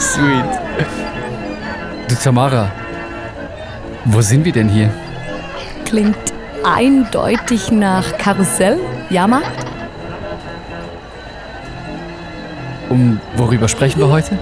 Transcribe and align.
Sweet. 0.00 0.44
Du 2.08 2.14
Tamara, 2.14 2.72
wo 4.06 4.22
sind 4.22 4.46
wir 4.46 4.52
denn 4.52 4.68
hier? 4.68 4.90
Klingt 5.84 6.16
eindeutig 6.64 7.70
nach 7.70 8.16
Karussell, 8.16 8.78
Jahrmarkt. 9.10 9.66
Um 12.88 13.20
worüber 13.36 13.68
sprechen 13.68 14.00
wir 14.00 14.08
heute? 14.08 14.38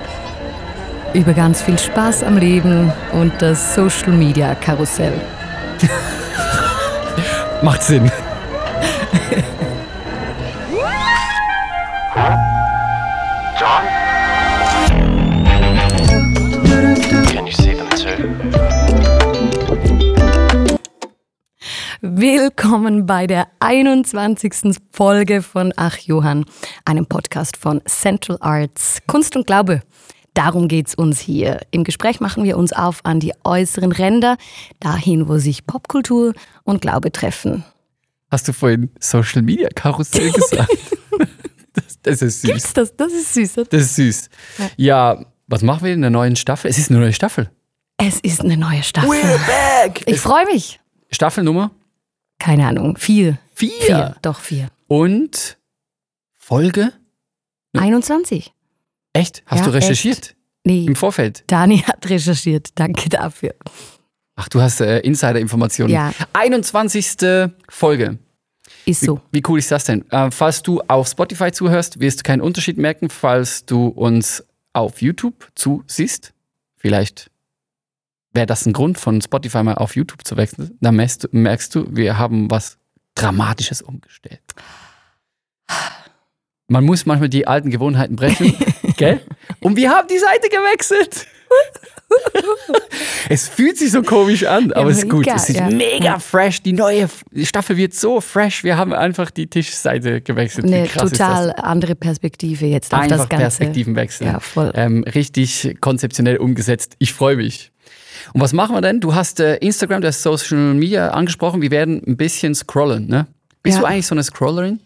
Über 1.13 1.33
ganz 1.33 1.61
viel 1.61 1.79
Spaß 1.79 2.23
am 2.23 2.37
Leben 2.37 2.93
und 3.13 3.33
das 3.41 3.75
Social 3.75 4.13
Media 4.13 4.55
Karussell. 4.55 5.21
Macht 7.63 7.83
Sinn. 7.83 8.09
Willkommen 22.79 23.07
bei 23.07 23.27
der 23.27 23.49
21. 23.59 24.77
Folge 24.93 25.43
von 25.43 25.73
Ach 25.75 25.99
Johann, 25.99 26.45
einem 26.85 27.07
Podcast 27.07 27.57
von 27.57 27.83
Central 27.87 28.39
Arts 28.41 28.99
Kunst 29.09 29.35
und 29.35 29.49
Glaube. 29.49 29.83
Darum 30.35 30.69
geht's 30.69 30.95
uns 30.95 31.19
hier. 31.19 31.59
Im 31.73 31.83
Gespräch 31.83 32.21
machen 32.21 32.45
wir 32.45 32.57
uns 32.57 32.73
auf 32.73 33.01
an 33.03 33.19
die 33.19 33.33
äußeren 33.43 33.91
Ränder, 33.91 34.37
dahin, 34.79 35.27
wo 35.27 35.39
sich 35.39 35.67
Popkultur 35.67 36.35
und 36.63 36.81
Glaube 36.81 37.11
treffen. 37.11 37.65
Hast 38.31 38.47
du 38.47 38.53
vorhin 38.53 38.91
Social 39.01 39.43
Media 39.43 39.71
Karussell 39.75 40.31
gesagt? 40.31 40.71
das, 41.73 42.01
das 42.01 42.23
ist 42.23 42.43
süß. 42.43 42.51
Gibt's 42.53 42.73
das? 42.75 42.97
Das 42.97 43.13
ist 43.13 43.35
süß. 43.35 43.59
oder? 43.59 43.71
Das 43.71 43.83
ist 43.83 43.97
süß. 43.97 44.31
Ja, 44.77 45.27
was 45.49 45.63
machen 45.63 45.85
wir 45.85 45.95
in 45.95 46.03
der 46.03 46.11
neuen 46.11 46.37
Staffel? 46.37 46.71
Es 46.71 46.79
ist 46.79 46.93
eine 46.93 47.01
neue 47.01 47.13
Staffel. 47.13 47.51
Es 47.97 48.21
ist 48.21 48.41
eine 48.41 48.57
neue 48.57 48.85
Staffel. 48.85 49.21
back! 49.49 50.05
Ich 50.07 50.21
freue 50.21 50.45
mich. 50.45 50.79
Staffelnummer 51.11 51.73
Keine 52.39 52.67
Ahnung, 52.67 52.97
vier. 52.97 53.39
vier. 53.55 53.71
Vier, 53.81 54.17
doch 54.23 54.41
vier. 54.41 54.69
Und 54.87 55.59
Folge? 56.35 56.93
21. 57.77 58.53
Echt? 59.13 59.43
Hast 59.47 59.61
Ja, 59.61 59.65
du 59.67 59.73
recherchiert? 59.75 60.35
Nee, 60.65 60.85
Im 60.87 60.97
Vorfeld? 60.97 61.45
Dani 61.47 61.79
hat 61.79 62.09
recherchiert. 62.09 62.71
Danke 62.75 63.09
dafür. 63.09 63.55
Ach, 64.37 64.49
du 64.49 64.61
hast 64.61 64.81
äh, 64.81 65.01
Insider-Informationen. 65.01 65.93
Ja. 65.93 66.13
21. 66.33 67.17
Folge. 67.69 68.19
Ist 68.85 69.01
so. 69.01 69.21
Wie 69.33 69.43
cool 69.49 69.59
ist 69.59 69.71
das 69.71 69.85
denn? 69.85 70.09
Äh, 70.11 70.31
falls 70.31 70.63
du 70.63 70.81
auf 70.89 71.09
Spotify 71.09 71.51
zuhörst, 71.51 72.01
wirst 72.01 72.21
du 72.21 72.23
keinen 72.23 72.41
Unterschied 72.41 72.79
merken, 72.79 73.11
falls 73.11 73.65
du 73.67 73.89
uns 73.89 74.45
auf 74.73 75.03
YouTube 75.03 75.49
zusiehst. 75.55 76.33
Vielleicht 76.77 77.31
wäre 78.33 78.47
das 78.47 78.67
ein 78.67 78.73
Grund, 78.73 78.99
von 78.99 79.21
Spotify 79.21 79.63
mal 79.63 79.75
auf 79.75 79.97
YouTube 79.97 80.27
zu 80.27 80.37
wechseln. 80.37 80.77
Dann 80.81 80.97
merkst 80.97 81.25
du, 81.25 81.29
merkst 81.33 81.75
du, 81.75 81.87
wir 81.91 82.19
haben 82.19 82.51
was 82.51 82.79
Dramatisches 83.15 83.83
umgestellt. 83.83 84.43
Man 86.69 86.85
muss 86.85 87.07
manchmal 87.07 87.29
die 87.29 87.47
alten 87.47 87.71
Gewohnheiten 87.71 88.17
brechen, 88.17 88.55
gell? 88.97 89.21
Und 89.61 89.77
wir 89.77 89.91
haben 89.91 90.07
die 90.07 90.19
Seite 90.19 90.49
gewechselt. 90.49 91.27
es 93.29 93.49
fühlt 93.49 93.79
sich 93.79 93.91
so 93.91 94.03
komisch 94.03 94.45
an, 94.45 94.73
aber 94.73 94.91
es 94.91 94.99
ist 94.99 95.11
gut. 95.11 95.25
mega, 95.25 95.35
Es 95.35 95.49
ist 95.49 95.57
ja. 95.57 95.69
mega 95.71 96.19
fresh. 96.19 96.63
Die 96.63 96.73
neue 96.73 97.09
Staffel 97.43 97.77
wird 97.77 97.95
so 97.95 98.21
fresh. 98.21 98.65
Wir 98.65 98.77
haben 98.77 98.93
einfach 98.93 99.31
die 99.31 99.47
Tischseite 99.47 100.21
gewechselt. 100.21 100.67
Eine 100.67 100.87
total 100.89 101.53
andere 101.57 101.95
Perspektive 101.95 102.67
jetzt 102.67 102.93
auf 102.93 103.01
Einfach 103.01 103.19
das 103.19 103.29
Ganze. 103.29 103.45
Perspektivenwechsel. 103.45 104.27
Ja, 104.27 104.41
voll. 104.41 104.73
Ähm, 104.75 105.05
richtig 105.05 105.79
konzeptionell 105.81 106.37
umgesetzt. 106.37 106.95
Ich 106.99 107.13
freue 107.13 107.37
mich. 107.37 107.73
Und 108.33 108.41
was 108.41 108.53
machen 108.53 108.75
wir 108.75 108.81
denn? 108.81 109.01
Du 109.01 109.15
hast 109.15 109.41
äh, 109.41 109.57
Instagram, 109.57 110.01
das 110.03 110.23
Social 110.23 110.75
Media 110.75 111.11
angesprochen. 111.11 111.61
Wir 111.63 111.71
werden 111.71 112.03
ein 112.07 112.17
bisschen 112.17 112.55
scrollen, 112.55 113.07
ne? 113.09 113.27
Bist 113.63 113.77
Ja. 113.77 113.83
du 113.83 113.87
eigentlich 113.89 114.07
so 114.07 114.15
eine 114.15 114.23
Scrollerin? 114.23 114.81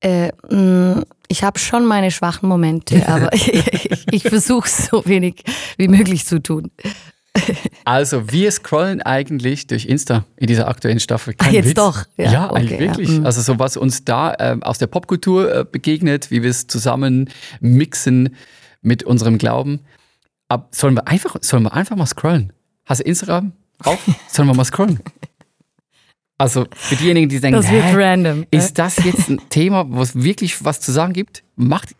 Äh, 0.00 0.30
mh, 0.50 1.02
ich 1.28 1.42
habe 1.42 1.58
schon 1.58 1.86
meine 1.86 2.10
schwachen 2.10 2.48
Momente, 2.48 3.06
aber 3.08 3.32
ich, 3.32 4.06
ich 4.12 4.22
versuche 4.22 4.66
es 4.68 4.86
so 4.86 5.04
wenig 5.06 5.42
wie 5.76 5.88
möglich 5.88 6.26
zu 6.26 6.42
tun. 6.42 6.70
Also, 7.84 8.32
wir 8.32 8.50
scrollen 8.50 9.02
eigentlich 9.02 9.66
durch 9.66 9.84
Insta 9.84 10.24
in 10.36 10.46
dieser 10.46 10.68
aktuellen 10.68 11.00
Staffel. 11.00 11.34
Kein 11.34 11.52
jetzt 11.52 11.66
Witz. 11.66 11.74
doch? 11.74 12.04
Ja, 12.16 12.32
Ja, 12.32 12.50
okay, 12.50 12.56
eigentlich 12.60 12.72
ja. 12.72 12.78
wirklich. 12.80 13.08
Mhm. 13.10 13.26
Also, 13.26 13.42
so 13.42 13.58
was 13.58 13.76
uns 13.76 14.04
da 14.04 14.34
ähm, 14.38 14.62
aus 14.62 14.78
der 14.78 14.86
Popkultur 14.86 15.54
äh, 15.54 15.64
begegnet, 15.70 16.30
wie 16.30 16.42
wir 16.42 16.50
es 16.50 16.66
zusammen 16.66 17.28
mixen 17.60 18.34
mit 18.80 19.02
unserem 19.04 19.36
Glauben. 19.38 19.80
Ab, 20.48 20.68
sollen, 20.74 20.94
wir 20.94 21.06
einfach, 21.08 21.36
sollen 21.40 21.64
wir 21.64 21.72
einfach 21.74 21.96
mal 21.96 22.06
scrollen? 22.06 22.52
Hast 22.84 23.00
du 23.00 23.04
Instagram 23.04 23.52
auch? 23.84 23.98
sollen 24.28 24.48
wir 24.48 24.54
mal 24.54 24.64
scrollen? 24.64 25.00
Also, 26.38 26.66
für 26.74 26.96
diejenigen, 26.96 27.28
die 27.30 27.40
denken, 27.40 27.60
Das 27.60 27.70
wird 27.70 27.84
random. 27.96 28.44
ist 28.50 28.78
das 28.78 28.96
jetzt 29.04 29.28
ein 29.30 29.40
Thema, 29.48 29.86
wo 29.90 30.02
es 30.02 30.14
wirklich 30.22 30.64
was 30.64 30.80
zu 30.80 30.92
sagen 30.92 31.12
gibt? 31.14 31.42
Macht, 31.56 31.96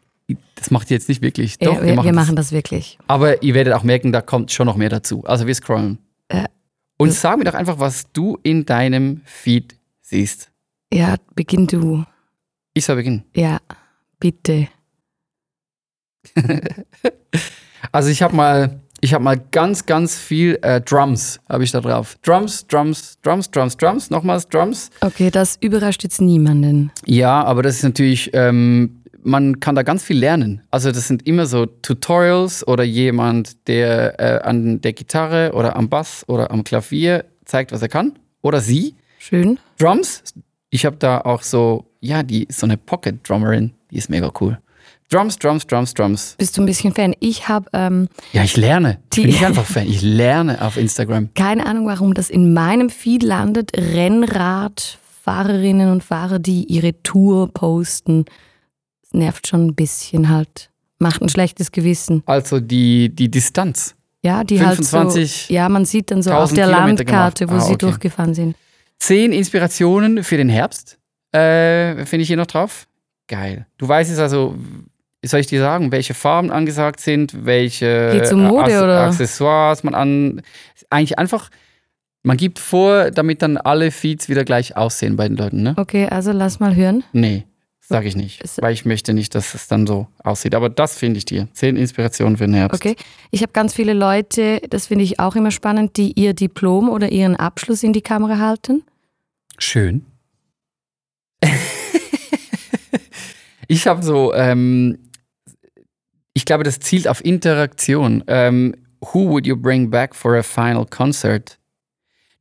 das 0.57 0.71
macht 0.71 0.91
ihr 0.91 0.97
jetzt 0.97 1.09
nicht 1.09 1.23
wirklich. 1.23 1.59
Doch, 1.59 1.75
ja, 1.77 1.83
wir, 1.83 1.97
wir 1.97 2.03
das. 2.05 2.15
machen 2.15 2.37
das 2.37 2.53
wirklich. 2.53 2.99
Aber 3.07 3.43
ihr 3.43 3.55
werdet 3.55 3.73
auch 3.73 3.83
merken, 3.83 4.13
da 4.13 4.21
kommt 4.21 4.53
schon 4.53 4.67
noch 4.67 4.77
mehr 4.77 4.91
dazu. 4.91 5.25
Also 5.25 5.47
wir 5.47 5.55
scrollen. 5.55 5.99
Äh, 6.29 6.45
Und 6.99 7.13
sag 7.13 7.39
mir 7.39 7.45
doch 7.45 7.55
einfach, 7.55 7.79
was 7.79 8.13
du 8.13 8.39
in 8.43 8.67
deinem 8.67 9.23
Feed 9.25 9.77
siehst. 10.03 10.51
Ja, 10.93 11.17
beginn 11.35 11.67
du. 11.67 12.05
Ich 12.75 12.85
soll 12.85 12.97
beginnen. 12.97 13.25
Ja, 13.35 13.59
bitte. 14.21 14.69
Also 17.93 18.11
ich 18.11 18.23
habe 18.23 18.35
mal, 18.35 18.81
ich 19.01 19.15
habe 19.15 19.25
mal 19.25 19.39
ganz, 19.51 19.87
ganz 19.87 20.17
viel 20.17 20.59
äh, 20.63 20.81
Drums 20.81 21.41
habe 21.49 21.65
ich 21.65 21.73
da 21.73 21.81
drauf. 21.81 22.17
Drums, 22.23 22.67
Drums, 22.67 23.19
Drums, 23.23 23.51
Drums, 23.51 23.77
Drums. 23.77 24.11
Nochmals 24.11 24.49
Drums. 24.49 24.91
Okay, 25.01 25.31
das 25.31 25.57
überrascht 25.61 26.03
jetzt 26.03 26.21
niemanden. 26.21 26.91
Ja, 27.05 27.45
aber 27.45 27.63
das 27.63 27.77
ist 27.77 27.83
natürlich, 27.85 28.31
ähm, 28.33 29.03
man 29.23 29.61
kann 29.61 29.75
da 29.75 29.83
ganz 29.83 30.03
viel 30.03 30.19
lernen. 30.19 30.63
Also 30.71 30.93
das 30.93 31.09
sind 31.09 31.27
immer 31.27 31.47
so 31.47 31.67
Tutorials 31.67 32.67
oder 32.67 32.85
jemand, 32.85 33.69
der 33.69 34.21
äh, 34.21 34.49
an 34.49 34.81
der 34.81 34.93
Gitarre 34.93 35.53
oder 35.53 35.77
am 35.77 35.89
Bass 35.89 36.25
oder 36.29 36.51
am 36.51 36.65
Klavier 36.65 37.25
zeigt, 37.45 37.73
was 37.73 37.83
er 37.83 37.89
kann. 37.89 38.19
Oder 38.43 38.61
sie. 38.61 38.95
Schön. 39.19 39.59
Drums. 39.79 40.23
Ich 40.71 40.87
habe 40.87 40.97
da 40.97 41.21
auch 41.21 41.43
so, 41.43 41.87
ja, 42.01 42.23
die 42.23 42.47
so 42.51 42.67
eine 42.67 42.77
Pocket 42.77 43.29
Drummerin, 43.29 43.73
die 43.91 43.97
ist 43.97 44.11
mega 44.11 44.31
cool. 44.41 44.59
Drums, 45.09 45.39
Drums, 45.39 45.67
Drums, 45.67 45.95
Drums. 45.95 46.35
Bist 46.37 46.57
du 46.57 46.63
ein 46.63 46.67
bisschen 46.67 46.93
Fan? 46.93 47.15
Ich 47.21 47.49
habe 47.49 47.69
ähm, 47.73 48.09
Ja, 48.33 48.43
ich 48.43 48.57
lerne. 48.57 48.99
Ich 49.13 49.17
bin 49.23 49.27
nicht 49.27 49.45
einfach 49.45 49.65
Fan, 49.65 49.87
ich 49.87 50.03
lerne 50.03 50.61
auf 50.63 50.77
Instagram. 50.77 51.33
keine 51.35 51.65
Ahnung, 51.67 51.87
warum 51.87 52.13
das 52.15 52.29
in 52.29 52.53
meinem 52.53 52.91
Feed 52.91 53.23
landet. 53.23 53.71
Rennradfahrerinnen 53.77 55.91
und 55.91 56.03
Fahrer, 56.05 56.39
die 56.39 56.65
ihre 56.65 57.01
Tour 57.03 57.53
posten. 57.53 58.25
Das 59.03 59.13
nervt 59.13 59.47
schon 59.47 59.67
ein 59.69 59.75
bisschen 59.75 60.29
halt. 60.29 60.71
Macht 60.99 61.23
ein 61.23 61.29
schlechtes 61.29 61.73
Gewissen. 61.73 62.23
Also 62.27 62.61
die, 62.61 63.15
die 63.15 63.31
Distanz. 63.31 63.95
Ja, 64.23 64.43
die 64.45 64.59
25 64.59 65.31
halt 65.31 65.47
so. 65.49 65.55
Ja, 65.55 65.69
man 65.69 65.85
sieht 65.85 66.11
dann 66.11 66.23
so 66.23 66.31
auf 66.33 66.51
1000 66.51 66.59
der 66.59 66.67
Kilometer 66.67 66.87
Landkarte, 67.05 67.47
gemacht. 67.47 67.61
wo 67.61 67.65
Ah, 67.65 67.69
sie 67.69 67.75
okay. 67.75 67.87
durchgefahren 67.87 68.35
sind. 68.35 68.57
Zehn 68.99 69.33
Inspirationen 69.33 70.25
für 70.25 70.37
den 70.37 70.49
Herbst. 70.49 70.99
Äh, 71.33 72.05
Finde 72.07 72.23
ich 72.23 72.29
hier 72.29 72.37
noch 72.39 72.47
drauf. 72.47 72.87
Geil. 73.29 73.67
Du 73.79 73.87
weißt 73.87 74.11
es 74.11 74.19
also, 74.19 74.57
soll 75.27 75.41
ich 75.41 75.47
dir 75.47 75.61
sagen, 75.61 75.93
welche 75.93 76.15
Farben 76.15 76.51
angesagt 76.51 77.01
sind, 77.01 77.45
welche 77.47 78.29
um 78.33 78.45
Mode? 78.45 78.99
Accessoires 78.99 79.83
man 79.85 79.95
an. 79.95 80.43
Eigentlich 80.91 81.19
einfach, 81.19 81.51
man 82.23 82.37
gibt 82.37 82.59
vor, 82.59 83.11
damit 83.11 83.43
dann 83.43 83.57
alle 83.57 83.91
Feeds 83.91 84.29
wieder 84.29 84.45
gleich 84.45 84.77
aussehen 84.77 85.17
bei 85.17 85.29
den 85.29 85.37
Leuten, 85.37 85.63
ne? 85.63 85.75
Okay, 85.77 86.07
also 86.09 86.33
lass 86.33 86.61
mal 86.61 86.75
hören. 86.75 87.05
Nee, 87.13 87.45
sage 87.81 88.09
ich 88.09 88.17
nicht. 88.17 88.41
Ist- 88.43 88.61
Weil 88.63 88.73
ich 88.73 88.85
möchte 88.85 89.13
nicht, 89.15 89.35
dass 89.35 89.55
es 89.55 89.69
dann 89.69 89.87
so 89.87 90.09
aussieht. 90.23 90.55
Aber 90.55 90.69
das 90.69 90.97
finde 90.97 91.19
ich 91.19 91.25
dir. 91.25 91.49
Zehn 91.53 91.77
Inspirationen 91.77 92.37
für 92.37 92.47
den 92.47 92.55
Herbst. 92.55 92.81
Okay. 92.85 92.97
Ich 93.31 93.43
habe 93.43 93.53
ganz 93.53 93.75
viele 93.75 93.93
Leute, 93.93 94.61
das 94.71 94.87
finde 94.89 95.05
ich 95.05 95.19
auch 95.21 95.37
immer 95.37 95.51
spannend, 95.51 95.97
die 95.97 96.13
ihr 96.13 96.35
Diplom 96.35 96.89
oder 96.89 97.11
ihren 97.11 97.37
Abschluss 97.37 97.83
in 97.83 97.93
die 97.93 98.03
Kamera 98.03 98.39
halten. 98.39 98.83
Schön. 99.59 100.05
ich 103.69 103.87
habe 103.87 104.03
so, 104.03 104.33
ähm, 104.35 104.99
ich 106.37 106.45
glaube, 106.45 106.65
das 106.65 106.81
zielt 106.81 107.09
auf 107.09 107.25
Interaktion. 107.25 108.23
Ähm, 108.27 108.75
who 109.01 109.31
would 109.31 109.47
you 109.47 109.57
bring 109.57 109.89
back 109.91 110.15
for 110.15 110.35
a 110.37 110.43
final 110.43 110.85
concert? 110.85 111.59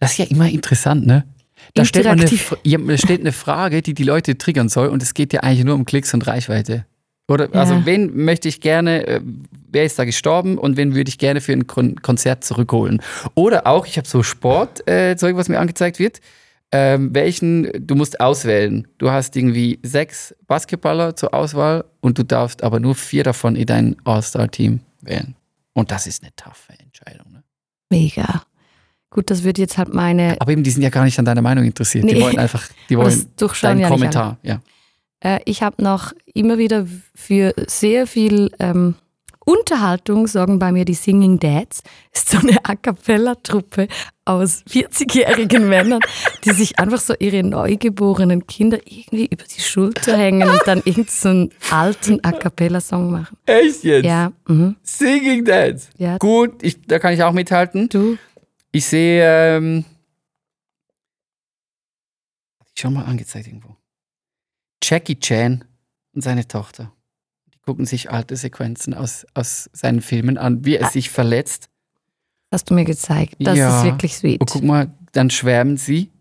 Das 0.01 0.12
ist 0.12 0.18
ja 0.18 0.25
immer 0.25 0.50
interessant, 0.50 1.07
ne? 1.07 1.24
Da 1.75 1.86
stellt 1.86 2.06
man 2.06 2.19
eine, 2.19 2.88
da 2.88 2.97
steht 2.97 3.21
eine 3.21 3.31
Frage, 3.31 3.81
die 3.81 3.94
die 3.94 4.03
Leute 4.03 4.38
triggern 4.38 4.68
soll 4.68 4.89
und 4.89 5.01
es 5.01 5.13
geht 5.13 5.31
ja 5.31 5.39
eigentlich 5.44 5.63
nur 5.63 5.75
um 5.75 5.86
Klicks 5.86 6.13
und 6.13 6.27
Reichweite. 6.27 6.86
Oder, 7.30 7.47
also 7.56 7.75
Ja. 7.75 7.86
wen 7.86 8.25
möchte 8.25 8.50
ich 8.50 8.59
gerne, 8.59 9.07
äh, 9.07 9.21
wer 9.71 9.86
ist 9.86 9.98
da 9.98 10.03
gestorben 10.03 10.57
und 10.57 10.75
wen 10.75 10.94
würde 10.94 11.07
ich 11.07 11.18
gerne 11.18 11.39
für 11.39 11.53
ein 11.53 11.65
Kon 11.65 11.95
Konzert 12.01 12.44
zurückholen? 12.44 13.01
Oder 13.33 13.65
auch, 13.65 13.88
ich 13.88 13.98
habe 13.98 14.07
so 14.07 14.24
Sport, 14.24 14.86
äh, 14.89 15.15
Zeug, 15.15 15.38
was 15.38 15.48
mir 15.48 15.57
angezeigt 15.59 16.00
wird. 16.00 16.19
Ähm, 16.77 17.16
welchen, 17.16 17.72
du 17.88 17.95
musst 17.95 18.19
auswählen. 18.19 18.86
Du 18.98 19.10
hast 19.10 19.38
irgendwie 19.38 19.80
sechs 19.81 20.36
Basketballer 20.48 21.16
zur 21.16 21.33
Auswahl 21.33 21.86
und 22.01 22.18
du 22.18 22.24
darfst 22.24 22.63
aber 22.63 22.81
nur 22.81 22.95
vier 22.95 23.24
davon 23.24 23.56
in 23.56 23.66
dein 23.66 23.95
All-Star-Team 24.04 24.81
wählen. 25.01 25.36
Und 25.74 25.92
das 25.92 26.06
ist 26.06 26.22
eine 26.22 26.36
taffe 26.36 26.74
Entscheidung. 26.80 27.31
Ne? 27.31 27.44
Mega. 27.89 28.44
Gut, 29.10 29.30
das 29.30 29.44
wird 29.45 29.57
jetzt 29.57 29.77
halt 29.77 29.94
meine. 29.94 30.36
Aber 30.42 30.51
eben, 30.51 30.63
die 30.63 30.72
sind 30.72 30.81
ja 30.81 30.89
gar 30.89 31.06
nicht 31.06 31.18
an 31.18 31.24
deiner 31.24 31.42
Meinung 31.42 31.63
interessiert. 31.63 32.04
Die 32.04 32.13
Nee. 32.16 32.22
wollen 32.22 32.38
einfach, 32.38 32.68
die 32.89 32.98
wollen 32.98 33.25
deinen 33.62 33.80
ja 33.80 33.88
Kommentar. 33.88 34.38
Ja. 34.44 34.62
Äh, 35.22 35.39
ich 35.45 35.63
habe 35.63 35.81
noch 35.81 36.12
immer 36.33 36.57
wieder 36.57 36.86
für 37.13 37.54
sehr 37.68 38.06
viel 38.06 38.51
ähm, 38.60 38.95
Unterhaltung 39.45 40.27
sorgen 40.27 40.59
bei 40.59 40.71
mir 40.71 40.86
die 40.86 40.95
Singing 40.95 41.39
Dads. 41.39 41.83
Ist 42.12 42.30
so 42.30 42.39
eine 42.39 42.57
A 42.65 42.75
cappella-Truppe 42.75 43.88
aus 44.25 44.63
40-jährigen 44.68 45.69
Männern, 45.69 46.01
die 46.44 46.51
sich 46.51 46.80
einfach 46.80 47.00
so 47.00 47.13
ihre 47.19 47.44
neugeborenen 47.44 48.47
Kinder 48.47 48.80
irgendwie 48.86 49.27
über 49.27 49.44
die 49.44 49.62
Schulter 49.62 50.18
hängen 50.18 50.50
und 50.50 50.62
dann 50.65 50.80
irgendeinen 50.80 51.07
so 51.07 51.30
einen 51.30 51.50
alten 51.69 52.24
A 52.24 52.31
cappella-Song 52.31 53.12
machen. 53.12 53.38
Echt 53.45 53.83
jetzt? 53.83 54.06
Ja, 54.06 54.33
mhm. 54.47 54.75
Singing 54.81 55.45
Dance. 55.45 55.89
ja. 55.98 56.18
Gut, 56.18 56.63
ich, 56.63 56.81
da 56.81 57.00
kann 57.00 57.13
ich 57.13 57.24
auch 57.24 57.33
mithalten. 57.33 57.88
Du? 57.89 58.18
Ich 58.71 58.86
sehe, 58.86 59.24
ähm, 59.24 59.86
schon 62.77 62.94
mal 62.94 63.06
angezeigt 63.06 63.48
irgendwo. 63.48 63.75
Jackie 64.83 65.19
Chan 65.19 65.63
und 66.13 66.21
seine 66.21 66.48
Tochter. 66.48 66.91
Gucken 67.65 67.85
sich 67.85 68.12
alte 68.12 68.35
Sequenzen 68.35 68.94
aus, 68.94 69.25
aus 69.33 69.69
seinen 69.73 70.01
Filmen 70.01 70.38
an, 70.38 70.65
wie 70.65 70.75
er 70.75 70.89
sich 70.89 71.09
verletzt. 71.09 71.67
Hast 72.51 72.69
du 72.69 72.75
mir 72.75 72.85
gezeigt. 72.85 73.35
Das 73.39 73.57
Ja. 73.57 73.79
ist 73.79 73.85
wirklich 73.85 74.15
sweet. 74.15 74.39
Und 74.41 74.50
guck 74.51 74.63
mal, 74.63 74.91
dann 75.13 75.29
schwärmen 75.31 75.77
sie 75.77 76.12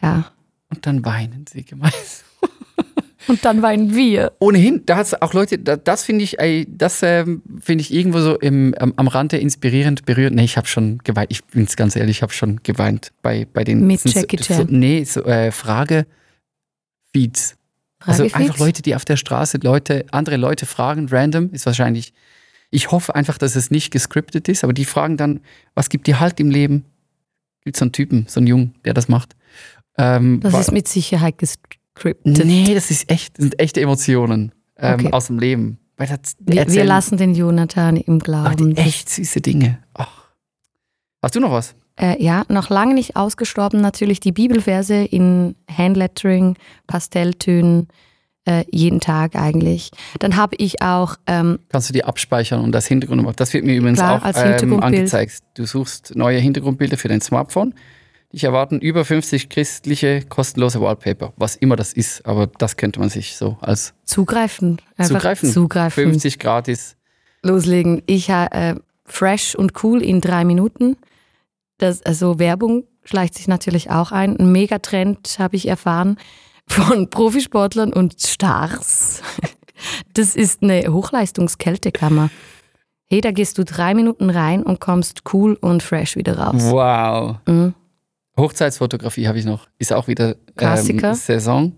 Ja. 0.00 0.30
und 0.70 0.86
dann 0.86 1.04
weinen 1.04 1.44
sie 1.50 1.64
gemeinsam. 1.64 2.00
Und 3.28 3.44
dann 3.44 3.60
weinen 3.60 3.92
wir. 3.96 4.34
Ohnehin, 4.38 4.86
da 4.86 4.98
hat 4.98 5.06
es 5.06 5.20
auch 5.20 5.34
Leute, 5.34 5.58
da, 5.58 5.74
das 5.76 6.04
finde 6.04 6.22
ich, 6.22 6.36
das 6.68 7.02
ähm, 7.02 7.42
finde 7.60 7.82
ich 7.82 7.92
irgendwo 7.92 8.20
so 8.20 8.38
im, 8.38 8.72
am, 8.78 8.92
am 8.94 9.08
Rande 9.08 9.36
inspirierend 9.38 10.04
berührt. 10.04 10.32
Nee, 10.32 10.44
ich 10.44 10.56
habe 10.56 10.68
schon 10.68 10.98
geweint, 10.98 11.32
ich 11.32 11.42
bin 11.44 11.66
ganz 11.74 11.96
ehrlich, 11.96 12.18
ich 12.18 12.22
habe 12.22 12.32
schon 12.32 12.60
geweint 12.62 13.10
bei, 13.22 13.44
bei 13.52 13.64
den 13.64 13.84
Mit 13.84 13.98
so- 13.98 14.10
Jackie 14.10 14.36
so, 14.38 14.44
Chan. 14.44 14.66
Nee, 14.70 15.02
so 15.02 15.24
äh, 15.24 15.50
Frage-Feeds. 18.00 18.34
Also 18.34 18.44
einfach 18.44 18.58
Leute, 18.58 18.82
die 18.82 18.94
auf 18.94 19.04
der 19.04 19.16
Straße 19.16 19.58
Leute, 19.62 20.04
andere 20.10 20.36
Leute 20.36 20.66
fragen, 20.66 21.08
random, 21.08 21.50
ist 21.52 21.66
wahrscheinlich. 21.66 22.12
Ich 22.70 22.90
hoffe 22.90 23.14
einfach, 23.14 23.38
dass 23.38 23.56
es 23.56 23.70
nicht 23.70 23.90
gescriptet 23.90 24.48
ist, 24.48 24.64
aber 24.64 24.72
die 24.72 24.84
fragen 24.84 25.16
dann, 25.16 25.40
was 25.74 25.88
gibt 25.88 26.06
dir 26.06 26.18
Halt 26.20 26.40
im 26.40 26.50
Leben? 26.50 26.84
Gibt 27.64 27.76
so 27.76 27.84
einen 27.84 27.92
Typen, 27.92 28.26
so 28.28 28.40
einen 28.40 28.46
Jungen, 28.48 28.74
der 28.84 28.92
das 28.94 29.08
macht. 29.08 29.34
Ähm, 29.98 30.40
Das 30.40 30.54
ist 30.58 30.72
mit 30.72 30.86
Sicherheit 30.88 31.38
gescriptet. 31.38 32.44
Nee, 32.44 32.74
das 32.74 32.90
ist 32.90 33.10
echt, 33.10 33.38
das 33.38 33.44
sind 33.44 33.58
echte 33.60 33.80
Emotionen 33.80 34.52
ähm, 34.76 34.94
Okay. 34.94 35.12
aus 35.12 35.28
dem 35.28 35.38
Leben. 35.38 35.78
Das 35.96 36.36
Wir, 36.40 36.68
wir 36.70 36.84
lassen 36.84 37.16
den 37.16 37.34
Jonathan 37.34 37.96
im 37.96 38.18
Glauben. 38.18 38.76
echt 38.76 39.08
süße 39.08 39.40
Dinge. 39.40 39.78
Ach. 39.94 40.24
Hast 41.22 41.34
du 41.34 41.40
noch 41.40 41.50
was? 41.52 41.74
Äh, 41.98 42.22
ja, 42.22 42.44
noch 42.48 42.68
lange 42.68 42.94
nicht 42.94 43.16
ausgestorben 43.16 43.80
natürlich 43.80 44.20
die 44.20 44.32
Bibelverse 44.32 44.94
in 45.04 45.56
Handlettering, 45.70 46.56
Pastelltönen, 46.86 47.88
äh, 48.46 48.64
jeden 48.70 49.00
Tag 49.00 49.34
eigentlich. 49.34 49.90
Dann 50.18 50.36
habe 50.36 50.56
ich 50.58 50.82
auch, 50.82 51.16
ähm, 51.26 51.58
Kannst 51.70 51.88
du 51.88 51.92
die 51.92 52.04
abspeichern 52.04 52.60
und 52.60 52.72
das 52.72 52.86
Hintergrund 52.86 53.26
Das 53.40 53.52
wird 53.52 53.64
mir 53.64 53.74
übrigens 53.74 53.98
Klar, 53.98 54.18
auch 54.18 54.24
als 54.24 54.62
ähm, 54.62 54.82
angezeigt. 54.82 55.38
Du 55.54 55.64
suchst 55.64 56.14
neue 56.14 56.38
Hintergrundbilder 56.38 56.96
für 56.96 57.08
dein 57.08 57.20
Smartphone. 57.20 57.74
Dich 58.32 58.44
erwarten 58.44 58.80
über 58.80 59.04
50 59.04 59.48
christliche 59.48 60.22
kostenlose 60.28 60.80
Wallpaper, 60.80 61.32
was 61.36 61.56
immer 61.56 61.76
das 61.76 61.92
ist, 61.92 62.26
aber 62.26 62.46
das 62.46 62.76
könnte 62.76 63.00
man 63.00 63.08
sich 63.08 63.36
so 63.36 63.56
als 63.60 63.94
zugreifen. 64.04 64.80
Zugreifen. 65.02 65.50
Zugreifen. 65.50 66.04
50 66.04 66.38
gratis. 66.38 66.96
Loslegen. 67.42 68.02
Ich 68.06 68.30
habe 68.30 68.54
äh, 68.54 68.74
fresh 69.06 69.54
und 69.54 69.82
cool 69.82 70.02
in 70.02 70.20
drei 70.20 70.44
Minuten. 70.44 70.96
Das, 71.78 72.02
also 72.02 72.38
Werbung 72.38 72.84
schleicht 73.04 73.34
sich 73.34 73.48
natürlich 73.48 73.90
auch 73.90 74.12
ein. 74.12 74.36
Ein 74.38 74.52
Megatrend 74.52 75.38
habe 75.38 75.56
ich 75.56 75.68
erfahren 75.68 76.16
von 76.68 77.10
Profisportlern 77.10 77.92
und 77.92 78.20
Stars. 78.20 79.22
Das 80.14 80.34
ist 80.34 80.62
eine 80.62 80.90
Hochleistungskältekammer. 80.90 82.30
Hey, 83.10 83.20
da 83.20 83.30
gehst 83.30 83.58
du 83.58 83.62
drei 83.62 83.92
Minuten 83.92 84.30
rein 84.30 84.62
und 84.62 84.80
kommst 84.80 85.22
cool 85.34 85.52
und 85.60 85.82
fresh 85.82 86.16
wieder 86.16 86.38
raus. 86.38 86.62
Wow. 86.70 87.36
Mhm. 87.46 87.74
Hochzeitsfotografie 88.38 89.28
habe 89.28 89.38
ich 89.38 89.44
noch. 89.44 89.68
Ist 89.78 89.92
auch 89.92 90.08
wieder 90.08 90.36
Klassiker. 90.56 91.10
ähm, 91.10 91.14
Saison. 91.14 91.72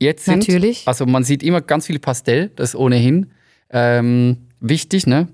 Jetzt 0.00 0.24
sind, 0.24 0.40
Natürlich. 0.40 0.88
Also 0.88 1.06
man 1.06 1.24
sieht 1.24 1.42
immer 1.42 1.60
ganz 1.60 1.86
viel 1.86 1.98
Pastell, 1.98 2.50
das 2.56 2.70
ist 2.70 2.76
ohnehin 2.76 3.30
ähm, 3.70 4.48
wichtig, 4.60 5.06
ne? 5.06 5.28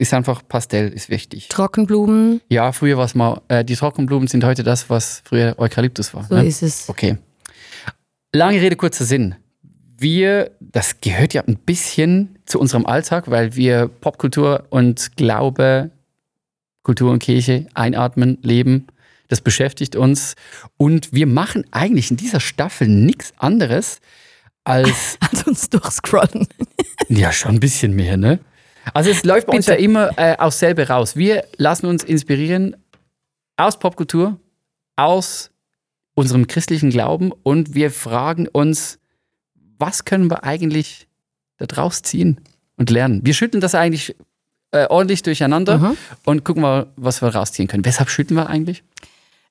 Ist 0.00 0.14
einfach 0.14 0.42
Pastell 0.48 0.92
ist 0.92 1.10
wichtig. 1.10 1.48
Trockenblumen, 1.48 2.40
Ja, 2.48 2.70
früher 2.70 2.96
war 2.96 3.04
es 3.04 3.16
mal, 3.16 3.42
äh, 3.48 3.64
die 3.64 3.74
Trockenblumen 3.74 4.28
sind 4.28 4.44
heute 4.44 4.62
das, 4.62 4.88
was 4.88 5.22
früher 5.24 5.56
Eukalyptus 5.58 6.14
war. 6.14 6.24
so 6.24 6.36
ne? 6.36 6.46
ist 6.46 6.62
es. 6.62 6.88
Okay. 6.88 7.18
Lange 8.32 8.60
Rede, 8.60 8.76
kurzer 8.76 9.04
Sinn. 9.04 9.34
Wir, 9.98 10.52
das 10.60 11.00
gehört 11.00 11.34
ja 11.34 11.42
ein 11.42 11.56
bisschen 11.56 12.38
zu 12.46 12.60
unserem 12.60 12.86
Alltag, 12.86 13.28
weil 13.28 13.56
wir 13.56 13.88
Popkultur 13.88 14.66
und 14.70 15.16
Glaube, 15.16 15.90
Kultur 16.84 17.10
und 17.10 17.18
Kirche 17.18 17.66
einatmen, 17.74 18.38
leben. 18.42 18.86
Das 19.26 19.40
beschäftigt 19.40 19.96
uns. 19.96 20.36
Und 20.76 21.12
wir 21.12 21.26
machen 21.26 21.64
eigentlich 21.72 22.12
in 22.12 22.16
dieser 22.16 22.38
Staffel 22.38 22.86
nichts 22.86 23.32
anderes 23.36 23.98
als, 24.62 25.18
An 25.20 25.42
uns 25.46 25.68
durchscrollen. 25.70 26.46
ja, 27.08 27.32
schon 27.32 27.56
ein 27.56 27.60
bisschen 27.60 27.96
mehr, 27.96 28.16
ne? 28.16 28.38
Also 28.94 29.10
es 29.10 29.24
läuft 29.24 29.46
bei 29.46 29.54
uns 29.56 29.66
ja 29.66 29.74
immer 29.74 30.10
äh, 30.18 30.36
aus 30.38 30.58
selber 30.58 30.88
raus. 30.88 31.16
Wir 31.16 31.44
lassen 31.56 31.86
uns 31.86 32.04
inspirieren 32.04 32.76
aus 33.56 33.78
Popkultur, 33.78 34.38
aus 34.96 35.50
unserem 36.14 36.46
christlichen 36.46 36.90
Glauben 36.90 37.32
und 37.42 37.74
wir 37.74 37.90
fragen 37.90 38.48
uns, 38.48 38.98
was 39.78 40.04
können 40.04 40.30
wir 40.30 40.44
eigentlich 40.44 41.06
da 41.58 41.66
draus 41.66 42.02
ziehen 42.02 42.40
und 42.76 42.90
lernen? 42.90 43.20
Wir 43.24 43.34
schütteln 43.34 43.60
das 43.60 43.74
eigentlich 43.74 44.16
äh, 44.72 44.86
ordentlich 44.86 45.22
durcheinander 45.22 45.78
Mhm. 45.78 45.96
und 46.24 46.44
gucken 46.44 46.62
mal, 46.62 46.86
was 46.96 47.22
wir 47.22 47.28
rausziehen 47.34 47.68
können. 47.68 47.84
Weshalb 47.84 48.10
schütteln 48.10 48.36
wir 48.36 48.48
eigentlich? 48.48 48.82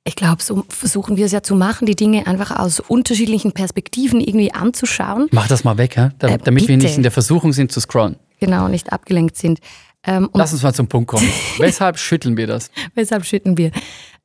Ich 0.04 0.16
glaube, 0.16 0.42
so 0.42 0.64
versuchen 0.70 1.18
wir 1.18 1.26
es 1.26 1.32
ja 1.34 1.44
zu 1.44 1.56
machen, 1.56 1.86
die 1.86 1.96
Dinge 1.96 2.28
einfach 2.28 2.52
aus 2.58 2.80
unterschiedlichen 2.80 3.52
Perspektiven 3.52 4.22
irgendwie 4.22 4.54
anzuschauen. 4.54 5.28
Mach 5.32 5.48
das 5.50 5.64
mal 5.66 5.78
weg? 5.78 5.96
Da, 6.20 6.28
Äh, 6.28 6.38
damit 6.38 6.68
wir 6.68 6.76
bitte. 6.78 6.86
nicht 6.88 6.96
in 6.98 7.04
der 7.04 7.12
Versuchung 7.12 7.52
sind 7.52 7.72
zu 7.74 7.80
scrollen. 7.82 8.16
Genau, 8.40 8.68
nicht 8.68 8.92
abgelenkt 8.92 9.38
sind. 9.38 9.60
Ähm, 10.04 10.30
Lass 10.34 10.54
uns 10.54 10.64
mal 10.64 10.74
zum 10.74 10.88
Punkt 10.88 11.10
kommen. 11.10 11.28
Weshalb 11.58 11.98
schütteln 11.98 12.38
wir 12.38 12.48
das? 12.48 12.72
weshalb 12.96 13.26
schütten 13.26 13.58
wir? 13.58 13.72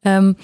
Ähm, 0.04 0.36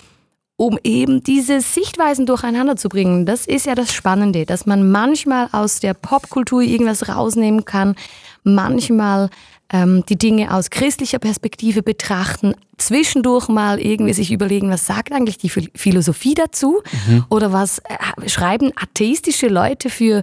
um 0.56 0.76
eben 0.82 1.22
diese 1.22 1.60
Sichtweisen 1.60 2.26
durcheinander 2.26 2.74
zu 2.76 2.88
bringen. 2.88 3.24
Das 3.26 3.46
ist 3.46 3.66
ja 3.66 3.76
das 3.76 3.92
Spannende, 3.92 4.44
dass 4.44 4.66
man 4.66 4.90
manchmal 4.90 5.48
aus 5.52 5.78
der 5.78 5.94
Popkultur 5.94 6.62
irgendwas 6.62 7.08
rausnehmen 7.08 7.64
kann, 7.64 7.94
manchmal 8.42 9.30
ähm, 9.72 10.02
die 10.08 10.16
Dinge 10.16 10.52
aus 10.52 10.70
christlicher 10.70 11.18
Perspektive 11.20 11.82
betrachten, 11.84 12.54
zwischendurch 12.78 13.48
mal 13.48 13.78
irgendwie 13.80 14.14
sich 14.14 14.32
überlegen, 14.32 14.70
was 14.70 14.86
sagt 14.86 15.12
eigentlich 15.12 15.38
die 15.38 15.50
Phil- 15.50 15.70
Philosophie 15.76 16.34
dazu 16.34 16.82
oder 17.28 17.52
was 17.52 17.78
äh, 17.80 18.28
schreiben 18.28 18.72
atheistische 18.74 19.46
Leute 19.48 19.90
für 19.90 20.22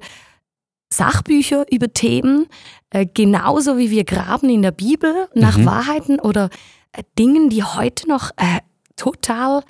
Sachbücher 0.96 1.66
über 1.72 1.92
Themen, 1.92 2.48
äh, 2.90 3.06
genauso 3.06 3.78
wie 3.78 3.92
wir 3.92 4.04
graben 4.04 4.50
in 4.50 4.62
der 4.62 4.72
Bibel 4.72 5.28
nach 5.34 5.64
Wahrheiten 5.66 6.20
oder 6.20 6.50
äh, 6.94 7.04
Dingen, 7.20 7.50
die 7.50 7.64
heute 7.64 8.08
noch 8.08 8.32
äh, 8.38 8.62
total 8.96 9.64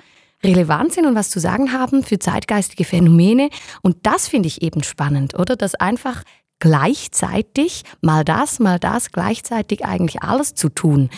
relevant 0.44 0.92
sind 0.92 1.06
und 1.06 1.14
was 1.14 1.30
zu 1.30 1.40
sagen 1.40 1.72
haben 1.72 2.04
für 2.04 2.18
zeitgeistige 2.18 2.84
Phänomene. 2.84 3.50
Und 3.82 3.96
das 4.02 4.28
finde 4.28 4.46
ich 4.46 4.62
eben 4.62 4.82
spannend, 4.84 5.34
oder? 5.38 5.56
Dass 5.56 5.74
einfach 5.74 6.22
gleichzeitig 6.60 7.82
mal 8.00 8.24
das, 8.24 8.60
mal 8.60 8.78
das, 8.78 9.10
gleichzeitig 9.10 9.84
eigentlich 9.84 10.22
alles 10.22 10.54
zu 10.54 10.68
tun. 10.68 11.10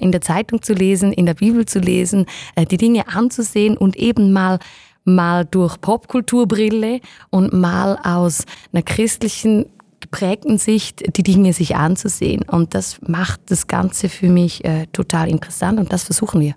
In 0.00 0.12
der 0.12 0.20
Zeitung 0.20 0.60
zu 0.60 0.74
lesen, 0.74 1.10
in 1.10 1.24
der 1.24 1.34
Bibel 1.34 1.64
zu 1.64 1.78
lesen, 1.78 2.26
die 2.70 2.76
Dinge 2.76 3.08
anzusehen 3.08 3.78
und 3.78 3.96
eben 3.96 4.30
mal 4.30 4.58
mal 5.04 5.44
durch 5.44 5.80
Popkulturbrille 5.80 7.00
und 7.30 7.52
mal 7.52 7.98
aus 8.02 8.44
einer 8.72 8.82
christlichen 8.82 9.66
geprägten 10.00 10.58
Sicht 10.58 11.16
die 11.16 11.22
Dinge 11.22 11.52
sich 11.52 11.76
anzusehen. 11.76 12.42
Und 12.42 12.74
das 12.74 13.00
macht 13.06 13.40
das 13.46 13.66
Ganze 13.66 14.08
für 14.08 14.28
mich 14.28 14.64
äh, 14.64 14.86
total 14.92 15.28
interessant 15.28 15.78
und 15.78 15.92
das 15.92 16.04
versuchen 16.04 16.40
wir. 16.40 16.54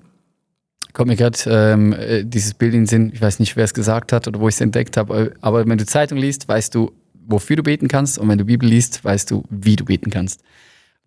Kommt 0.94 1.10
mir 1.10 1.16
gerade 1.16 1.38
ähm, 1.48 1.94
äh, 1.94 2.24
dieses 2.24 2.54
Bild 2.54 2.74
in 2.74 2.82
den 2.82 2.88
Sinn, 2.88 3.12
ich 3.14 3.22
weiß 3.22 3.40
nicht, 3.40 3.56
wer 3.56 3.66
es 3.66 3.74
gesagt 3.74 4.12
hat 4.12 4.28
oder 4.28 4.40
wo 4.40 4.48
ich 4.48 4.56
es 4.56 4.62
entdeckt 4.62 4.96
habe, 4.96 5.34
aber 5.42 5.68
wenn 5.68 5.78
du 5.78 5.86
Zeitung 5.86 6.20
liest, 6.20 6.48
weißt 6.48 6.74
du, 6.76 6.92
wofür 7.26 7.56
du 7.56 7.64
beten 7.64 7.88
kannst 7.88 8.20
und 8.20 8.30
wenn 8.30 8.38
du 8.38 8.46
Bibel 8.46 8.68
liest, 8.68 9.04
weißt 9.04 9.32
du, 9.32 9.44
wie 9.50 9.76
du 9.76 9.86
beten 9.86 10.12
kannst. 10.12 10.42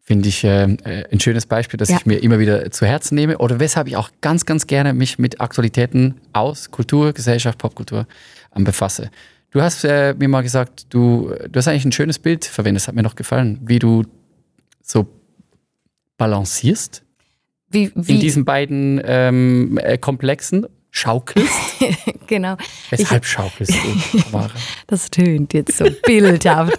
Finde 0.08 0.28
ich 0.28 0.44
äh, 0.44 0.62
äh, 0.62 1.04
ein 1.10 1.18
schönes 1.18 1.46
Beispiel, 1.46 1.78
das 1.78 1.88
Ja. 1.88 1.96
ich 1.96 2.06
mir 2.06 2.22
immer 2.22 2.38
wieder 2.38 2.70
zu 2.70 2.86
Herzen 2.86 3.16
nehme 3.16 3.38
oder 3.38 3.58
weshalb 3.58 3.88
ich 3.88 3.96
auch 3.96 4.10
ganz, 4.20 4.46
ganz 4.46 4.68
gerne 4.68 4.94
mich 4.94 5.18
mit 5.18 5.40
Aktualitäten 5.40 6.14
aus 6.32 6.70
Kultur, 6.70 7.12
Gesellschaft, 7.12 7.58
Popkultur 7.58 8.06
ähm, 8.54 8.62
befasse. 8.62 9.10
Du 9.50 9.60
hast 9.60 9.82
äh, 9.82 10.14
mir 10.16 10.28
mal 10.28 10.42
gesagt, 10.42 10.86
du, 10.90 11.34
du 11.50 11.58
hast 11.58 11.66
eigentlich 11.66 11.86
ein 11.86 11.90
schönes 11.92 12.20
Bild 12.20 12.44
verwendet, 12.44 12.82
das 12.82 12.88
hat 12.88 12.94
mir 12.94 13.02
noch 13.02 13.16
gefallen, 13.16 13.58
wie 13.64 13.80
du 13.80 14.04
so 14.80 15.08
balancierst 16.18 17.02
wie, 17.70 17.86
in 17.86 17.92
wie 18.06 18.18
diesen 18.20 18.44
beiden 18.44 19.00
ähm, 19.04 19.76
äh, 19.82 19.98
Komplexen 19.98 20.66
schaukelst. 20.96 21.52
genau. 22.26 22.56
Ich, 22.90 23.00
Weshalb 23.00 23.24
schaukelst 23.24 23.74
du, 23.74 24.18
Tamara? 24.20 24.50
Das 24.86 25.10
tönt 25.10 25.52
jetzt 25.52 25.76
so 25.76 25.84
bildhaft. 26.04 26.78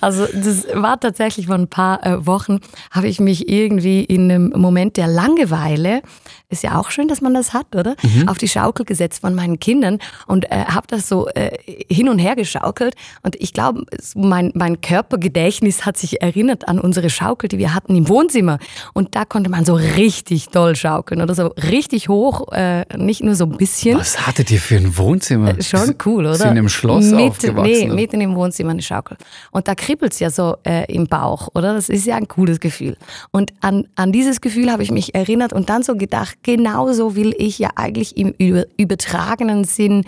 Also 0.00 0.26
das 0.26 0.66
war 0.74 0.98
tatsächlich 1.00 1.46
vor 1.46 1.56
ein 1.56 1.68
paar 1.68 2.04
äh, 2.06 2.26
Wochen, 2.26 2.60
habe 2.90 3.08
ich 3.08 3.20
mich 3.20 3.48
irgendwie 3.48 4.04
in 4.04 4.30
einem 4.30 4.52
Moment 4.54 4.96
der 4.96 5.08
Langeweile, 5.08 6.02
ist 6.50 6.62
ja 6.62 6.78
auch 6.78 6.90
schön, 6.90 7.08
dass 7.08 7.20
man 7.20 7.34
das 7.34 7.52
hat, 7.52 7.74
oder? 7.74 7.94
Auf 8.26 8.38
die 8.38 8.48
Schaukel 8.48 8.86
gesetzt 8.86 9.20
von 9.20 9.34
meinen 9.34 9.58
Kindern 9.58 9.98
und 10.26 10.50
äh, 10.50 10.64
habe 10.66 10.86
das 10.88 11.08
so 11.08 11.28
äh, 11.28 11.58
hin 11.92 12.08
und 12.08 12.18
her 12.18 12.36
geschaukelt. 12.36 12.94
Und 13.22 13.36
ich 13.36 13.52
glaube, 13.52 13.84
mein, 14.14 14.52
mein 14.54 14.80
Körpergedächtnis 14.80 15.84
hat 15.84 15.98
sich 15.98 16.22
erinnert 16.22 16.68
an 16.68 16.78
unsere 16.78 17.10
Schaukel, 17.10 17.48
die 17.48 17.58
wir 17.58 17.74
hatten 17.74 17.94
im 17.94 18.08
Wohnzimmer. 18.08 18.58
Und 18.94 19.14
da 19.14 19.24
konnte 19.26 19.50
man 19.50 19.64
so 19.66 19.74
richtig 19.74 20.48
doll 20.48 20.74
schaukeln 20.74 21.20
oder 21.20 21.34
so 21.34 21.48
richtig 21.48 22.08
hoch, 22.08 22.50
äh, 22.52 22.84
nicht 22.96 23.22
nur 23.22 23.34
so 23.34 23.57
bisschen. 23.58 23.98
Was 23.98 24.26
hattet 24.26 24.50
ihr 24.50 24.60
für 24.60 24.76
ein 24.76 24.96
Wohnzimmer? 24.96 25.60
Schon 25.62 25.94
cool, 26.06 26.26
oder? 26.26 26.34
Sind 26.34 26.46
in 26.46 26.58
einem 26.58 26.68
Schloss 26.68 27.04
mitten, 27.06 27.28
aufgewachsen? 27.28 27.70
Nee, 27.70 27.84
oder? 27.86 27.94
mitten 27.94 28.20
im 28.20 28.34
Wohnzimmer 28.34 28.70
eine 28.70 28.82
Schaukel. 28.82 29.16
Und 29.50 29.68
da 29.68 29.74
kribbelt 29.74 30.12
es 30.12 30.20
ja 30.20 30.30
so 30.30 30.56
äh, 30.64 30.90
im 30.92 31.06
Bauch, 31.06 31.48
oder? 31.54 31.74
Das 31.74 31.88
ist 31.88 32.06
ja 32.06 32.16
ein 32.16 32.28
cooles 32.28 32.60
Gefühl. 32.60 32.96
Und 33.30 33.52
an, 33.60 33.86
an 33.96 34.12
dieses 34.12 34.40
Gefühl 34.40 34.72
habe 34.72 34.82
ich 34.82 34.90
mich 34.90 35.14
erinnert 35.14 35.52
und 35.52 35.68
dann 35.68 35.82
so 35.82 35.96
gedacht, 35.96 36.38
genauso 36.42 37.14
will 37.14 37.34
ich 37.36 37.58
ja 37.58 37.70
eigentlich 37.76 38.16
im 38.16 38.32
über, 38.38 38.64
übertragenen 38.78 39.64
Sinn 39.64 40.04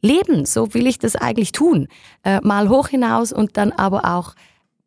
leben. 0.00 0.46
So 0.46 0.74
will 0.74 0.86
ich 0.86 0.98
das 0.98 1.16
eigentlich 1.16 1.52
tun. 1.52 1.88
Äh, 2.24 2.40
mal 2.42 2.68
hoch 2.68 2.88
hinaus 2.88 3.32
und 3.32 3.56
dann 3.56 3.72
aber 3.72 4.16
auch 4.16 4.34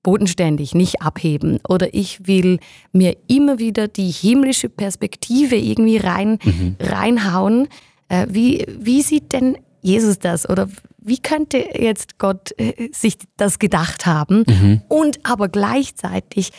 bodenständig, 0.05 0.75
nicht 0.75 1.01
abheben. 1.01 1.59
Oder 1.67 1.93
ich 1.93 2.27
will 2.27 2.59
mir 2.93 3.17
immer 3.27 3.57
wieder 3.57 3.87
die 3.87 4.11
himmlische 4.11 4.69
Perspektive 4.69 5.55
irgendwie 5.55 5.97
rein, 5.97 6.37
reinhauen. 6.79 7.67
Äh, 8.09 8.27
wie, 8.29 8.65
wie 8.79 9.01
sieht 9.01 9.33
denn 9.33 9.57
Jesus 9.81 10.19
das? 10.19 10.49
Oder 10.49 10.69
wie 10.97 11.19
könnte 11.19 11.57
jetzt 11.79 12.17
Gott 12.17 12.57
äh, 12.57 12.89
sich 12.91 13.17
das 13.37 13.59
gedacht 13.59 14.05
haben 14.05 14.43
und 14.87 15.19
aber 15.23 15.49
gleichzeitig 15.49 16.51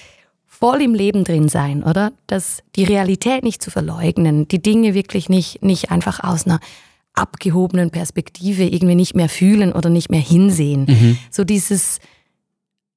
voll 0.47 0.81
im 0.81 0.95
Leben 0.95 1.25
drin 1.25 1.49
sein, 1.49 1.83
oder? 1.83 2.13
Das, 2.27 2.63
die 2.77 2.85
Realität 2.85 3.43
nicht 3.43 3.63
zu 3.63 3.71
verleugnen, 3.71 4.49
die 4.49 4.63
Dinge 4.63 4.95
wirklich 4.95 5.29
nicht, 5.29 5.63
nicht 5.63 5.91
einfach 5.91 6.25
aus 6.25 6.47
einer 6.47 6.61
abgehobenen 7.13 7.91
Perspektive 7.91 8.65
irgendwie 8.65 8.95
nicht 8.95 9.15
mehr 9.15 9.29
fühlen 9.29 9.73
oder 9.73 9.91
nicht 9.91 10.11
mehr 10.11 10.21
hinsehen. 10.21 11.19
So 11.31 11.45
dieses 11.45 11.99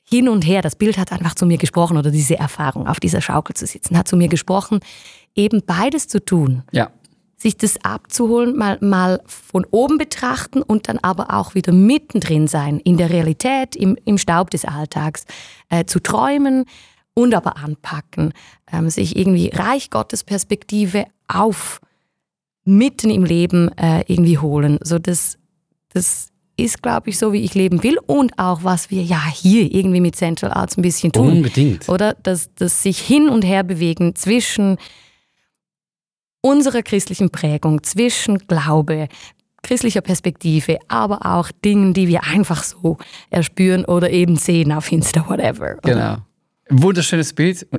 hin 0.10 0.28
und 0.28 0.46
her, 0.46 0.62
das 0.62 0.76
Bild 0.76 0.98
hat 0.98 1.12
einfach 1.12 1.36
zu 1.36 1.46
mir 1.46 1.58
gesprochen 1.58 1.98
oder 1.98 2.12
diese 2.12 2.38
Erfahrung, 2.38 2.88
auf 2.88 3.00
dieser 3.00 3.22
Schaukel 3.22 3.56
zu 3.56 3.66
sitzen, 3.66 3.98
hat 3.98 4.08
zu 4.08 4.18
mir 4.18 4.28
gesprochen, 4.28 4.80
eben 5.36 5.62
beides 5.66 6.08
zu 6.08 6.24
tun 6.24 6.64
Ja, 6.72 6.90
sich 7.42 7.56
das 7.58 7.84
abzuholen, 7.84 8.58
mal, 8.58 8.78
mal 8.82 9.22
von 9.26 9.66
oben 9.72 9.98
betrachten 9.98 10.62
und 10.62 10.90
dann 10.90 11.00
aber 11.00 11.34
auch 11.34 11.56
wieder 11.56 11.72
mittendrin 11.72 12.48
sein, 12.48 12.80
in 12.80 12.98
der 12.98 13.10
Realität, 13.10 13.76
im, 13.76 13.98
im 14.06 14.18
Staub 14.18 14.50
des 14.50 14.66
Alltags, 14.66 15.26
äh, 15.70 15.86
zu 15.86 16.00
träumen 16.00 16.66
und 17.14 17.34
aber 17.34 17.58
anpacken, 17.58 18.34
ähm, 18.72 18.90
sich 18.90 19.16
irgendwie 19.16 19.50
Reich 19.54 19.90
Gottes 19.90 20.24
Perspektive 20.24 21.06
auf 21.28 21.80
mitten 22.66 23.10
im 23.10 23.24
Leben 23.24 23.70
äh, 23.78 24.04
irgendwie 24.08 24.38
holen. 24.38 24.78
So 24.84 25.00
das, 25.00 25.38
das 25.90 26.30
ist, 26.58 26.82
glaube 26.82 27.10
ich, 27.10 27.18
so, 27.18 27.32
wie 27.32 27.44
ich 27.44 27.56
leben 27.56 27.84
will 27.84 27.98
und 28.06 28.38
auch, 28.38 28.64
was 28.64 28.92
wir 28.92 29.02
ja 29.02 29.26
hier 29.28 29.74
irgendwie 29.74 30.02
mit 30.02 30.16
Central 30.16 30.52
Arts 30.52 30.78
ein 30.78 30.82
bisschen 30.82 31.12
tun. 31.12 31.38
unbedingt. 31.38 31.88
Oder 31.88 32.16
das, 32.22 32.50
das 32.56 32.84
sich 32.84 33.00
hin 33.00 33.30
und 33.30 33.44
her 33.44 33.64
bewegen 33.64 34.14
zwischen 34.16 34.78
unserer 36.42 36.82
christlichen 36.82 37.30
Prägung, 37.30 37.84
zwischen 37.84 38.40
Glaube, 38.40 39.08
christlicher 39.64 40.02
Perspektive, 40.02 40.78
aber 40.88 41.26
auch 41.26 41.52
Dingen, 41.64 41.94
die 41.94 42.08
wir 42.08 42.24
einfach 42.24 42.64
so 42.64 42.98
erspüren 43.30 43.86
oder 43.86 44.10
eben 44.10 44.36
sehen 44.38 44.72
auf 44.72 44.92
Insta, 44.92 45.28
whatever. 45.28 45.78
oder? 45.84 45.94
Genau. 45.94 46.18
Wunderschönes 46.70 47.34
Bild. 47.34 47.68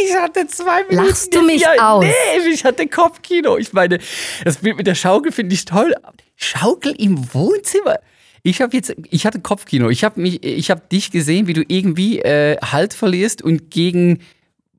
Ich 0.00 0.14
hatte 0.14 0.46
zwei 0.46 0.84
Minuten. 0.84 1.08
Lachst 1.08 1.34
du 1.34 1.42
mich 1.42 1.66
aus? 1.80 2.04
Nee, 2.04 2.48
ich 2.52 2.64
hatte 2.64 2.86
Kopfkino. 2.86 3.56
Ich 3.56 3.72
meine, 3.72 3.98
das 4.44 4.58
Bild 4.58 4.76
mit 4.76 4.86
der 4.86 4.94
Schaukel 4.94 5.32
finde 5.32 5.54
ich 5.54 5.64
toll. 5.64 5.94
Schaukel 6.36 6.94
im 6.98 7.32
Wohnzimmer. 7.34 7.98
Ich 8.42 8.60
habe 8.60 8.76
jetzt, 8.76 8.94
ich 9.10 9.26
hatte 9.26 9.40
Kopfkino. 9.40 9.90
Ich 9.90 10.04
habe 10.04 10.20
mich, 10.20 10.42
ich 10.44 10.70
habe 10.70 10.82
dich 10.90 11.10
gesehen, 11.10 11.46
wie 11.46 11.52
du 11.52 11.64
irgendwie 11.66 12.20
äh, 12.20 12.56
Halt 12.58 12.94
verlierst 12.94 13.42
und 13.42 13.70
gegen, 13.70 14.20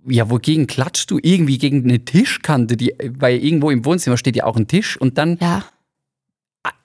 ja, 0.09 0.29
wogegen 0.29 0.67
klatscht 0.67 1.09
du? 1.11 1.19
Irgendwie 1.21 1.57
gegen 1.57 1.83
eine 1.83 2.03
Tischkante, 2.03 2.75
die, 2.77 2.95
weil 3.17 3.37
irgendwo 3.37 3.69
im 3.69 3.85
Wohnzimmer 3.85 4.17
steht 4.17 4.35
ja 4.35 4.45
auch 4.45 4.57
ein 4.57 4.67
Tisch 4.67 4.97
und 4.97 5.17
dann 5.17 5.37
Ja, 5.39 5.63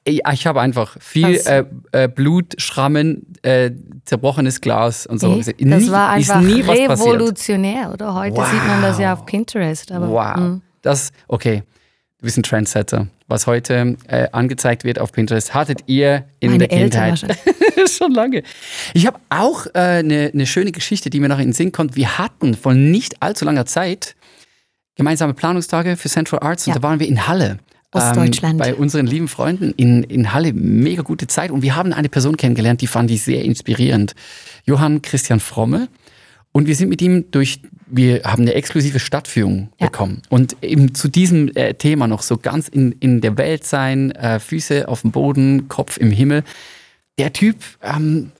ja, 0.06 0.32
Ich 0.32 0.46
habe 0.46 0.60
einfach 0.60 0.96
viel 1.00 1.40
äh, 1.46 1.64
äh, 1.92 2.08
Blut, 2.08 2.54
Schrammen, 2.58 3.26
äh, 3.42 3.70
zerbrochenes 4.04 4.60
Glas 4.60 5.06
und 5.06 5.18
so. 5.18 5.36
gesehen. 5.36 5.70
das 5.70 5.90
war 5.90 6.10
einfach 6.10 6.42
revolutionär, 6.42 7.90
oder? 7.92 8.14
Heute 8.14 8.36
Wow. 8.36 8.50
sieht 8.50 8.66
man 8.66 8.82
das 8.82 8.98
ja 8.98 9.14
auf 9.14 9.24
Pinterest. 9.24 9.90
Aber, 9.92 10.08
Wow. 10.10 10.36
mm. 10.36 10.62
Das, 10.82 11.10
okay. 11.28 11.62
Du 12.18 12.24
bist 12.24 12.36
ein 12.36 12.42
Trendsetter. 12.42 13.06
Was 13.26 13.46
heute 13.46 13.96
äh, 14.06 14.28
angezeigt 14.32 14.84
wird 14.84 14.98
auf 14.98 15.10
Pinterest, 15.12 15.54
hattet 15.54 15.80
ihr 15.86 16.26
in 16.40 16.50
Meine 16.50 16.68
der 16.68 16.78
Kindheit 16.78 17.24
schon 17.90 18.12
lange. 18.12 18.42
Ich 18.92 19.06
habe 19.06 19.18
auch 19.30 19.66
eine 19.72 19.98
äh, 19.98 20.02
ne- 20.02 20.30
ne 20.34 20.46
schöne 20.46 20.72
Geschichte, 20.72 21.08
die 21.08 21.20
mir 21.20 21.28
noch 21.28 21.38
in 21.38 21.46
den 21.48 21.52
Sinn 21.54 21.72
kommt. 21.72 21.96
Wir 21.96 22.18
hatten 22.18 22.54
vor 22.54 22.74
nicht 22.74 23.22
allzu 23.22 23.44
langer 23.46 23.64
Zeit 23.64 24.14
gemeinsame 24.96 25.32
Planungstage 25.34 25.96
für 25.96 26.08
Central 26.10 26.40
Arts 26.40 26.66
Ja. 26.66 26.74
und 26.74 26.82
da 26.82 26.86
waren 26.86 27.00
wir 27.00 27.08
in 27.08 27.26
Halle. 27.26 27.58
Ostdeutschland. 27.92 28.54
Ähm, 28.54 28.58
bei 28.58 28.74
unseren 28.74 29.06
lieben 29.06 29.28
Freunden 29.28 29.72
in, 29.76 30.02
in 30.02 30.32
Halle. 30.32 30.52
Mega 30.52 31.02
gute 31.02 31.26
Zeit. 31.26 31.50
Und 31.50 31.62
wir 31.62 31.76
haben 31.76 31.92
eine 31.92 32.08
Person 32.08 32.36
kennengelernt, 32.36 32.80
die 32.80 32.88
fand 32.88 33.10
ich 33.10 33.22
sehr 33.22 33.42
inspirierend. 33.44 34.14
Johann 34.66 35.00
Christian 35.00 35.40
Fromme. 35.40 35.88
Und 36.56 36.68
wir 36.68 36.76
sind 36.76 36.88
mit 36.88 37.02
ihm 37.02 37.32
durch, 37.32 37.58
wir 37.88 38.22
haben 38.22 38.42
eine 38.42 38.54
exklusive 38.54 39.00
Stadtführung 39.00 39.70
Ja. 39.80 39.86
bekommen. 39.86 40.22
Und 40.28 40.56
eben 40.62 40.94
zu 40.94 41.08
diesem 41.08 41.48
äh, 41.56 41.74
Thema 41.74 42.06
noch 42.06 42.22
so 42.22 42.36
ganz 42.38 42.68
in, 42.68 42.92
in 43.00 43.20
der 43.20 43.36
Welt 43.36 43.64
sein, 43.64 44.12
äh, 44.12 44.38
Füße 44.38 44.86
auf 44.86 45.00
dem 45.00 45.10
Boden, 45.10 45.66
Kopf 45.66 45.96
im 45.98 46.12
Himmel. 46.12 46.44
Der 47.18 47.32
Typ 47.32 47.56
ähm, 47.82 48.30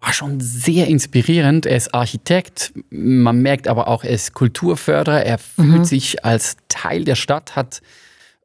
war 0.00 0.12
schon 0.12 0.40
sehr 0.40 0.88
inspirierend. 0.88 1.64
Er 1.64 1.76
ist 1.78 1.94
Architekt, 1.94 2.74
man 2.90 3.40
merkt 3.40 3.66
aber 3.66 3.88
auch, 3.88 4.04
er 4.04 4.10
ist 4.10 4.34
Kulturförderer. 4.34 5.24
Er 5.24 5.38
fühlt 5.38 5.86
sich 5.86 6.24
als 6.26 6.58
Teil 6.68 7.04
der 7.04 7.14
Stadt, 7.14 7.56
hat, 7.56 7.80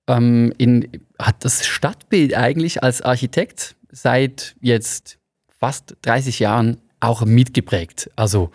ähm, 0.08 0.54
in, 0.58 0.88
hat 1.20 1.44
das 1.44 1.66
Stadtbild 1.68 2.36
eigentlich 2.36 2.84
als 2.84 3.02
Architekt 3.02 3.76
seit 3.92 4.56
jetzt 4.62 5.18
fast 5.60 5.98
30 6.04 6.40
Jahren 6.40 6.78
auch 7.02 7.26
mitgeprägt. 7.26 8.10
Also 8.16 8.52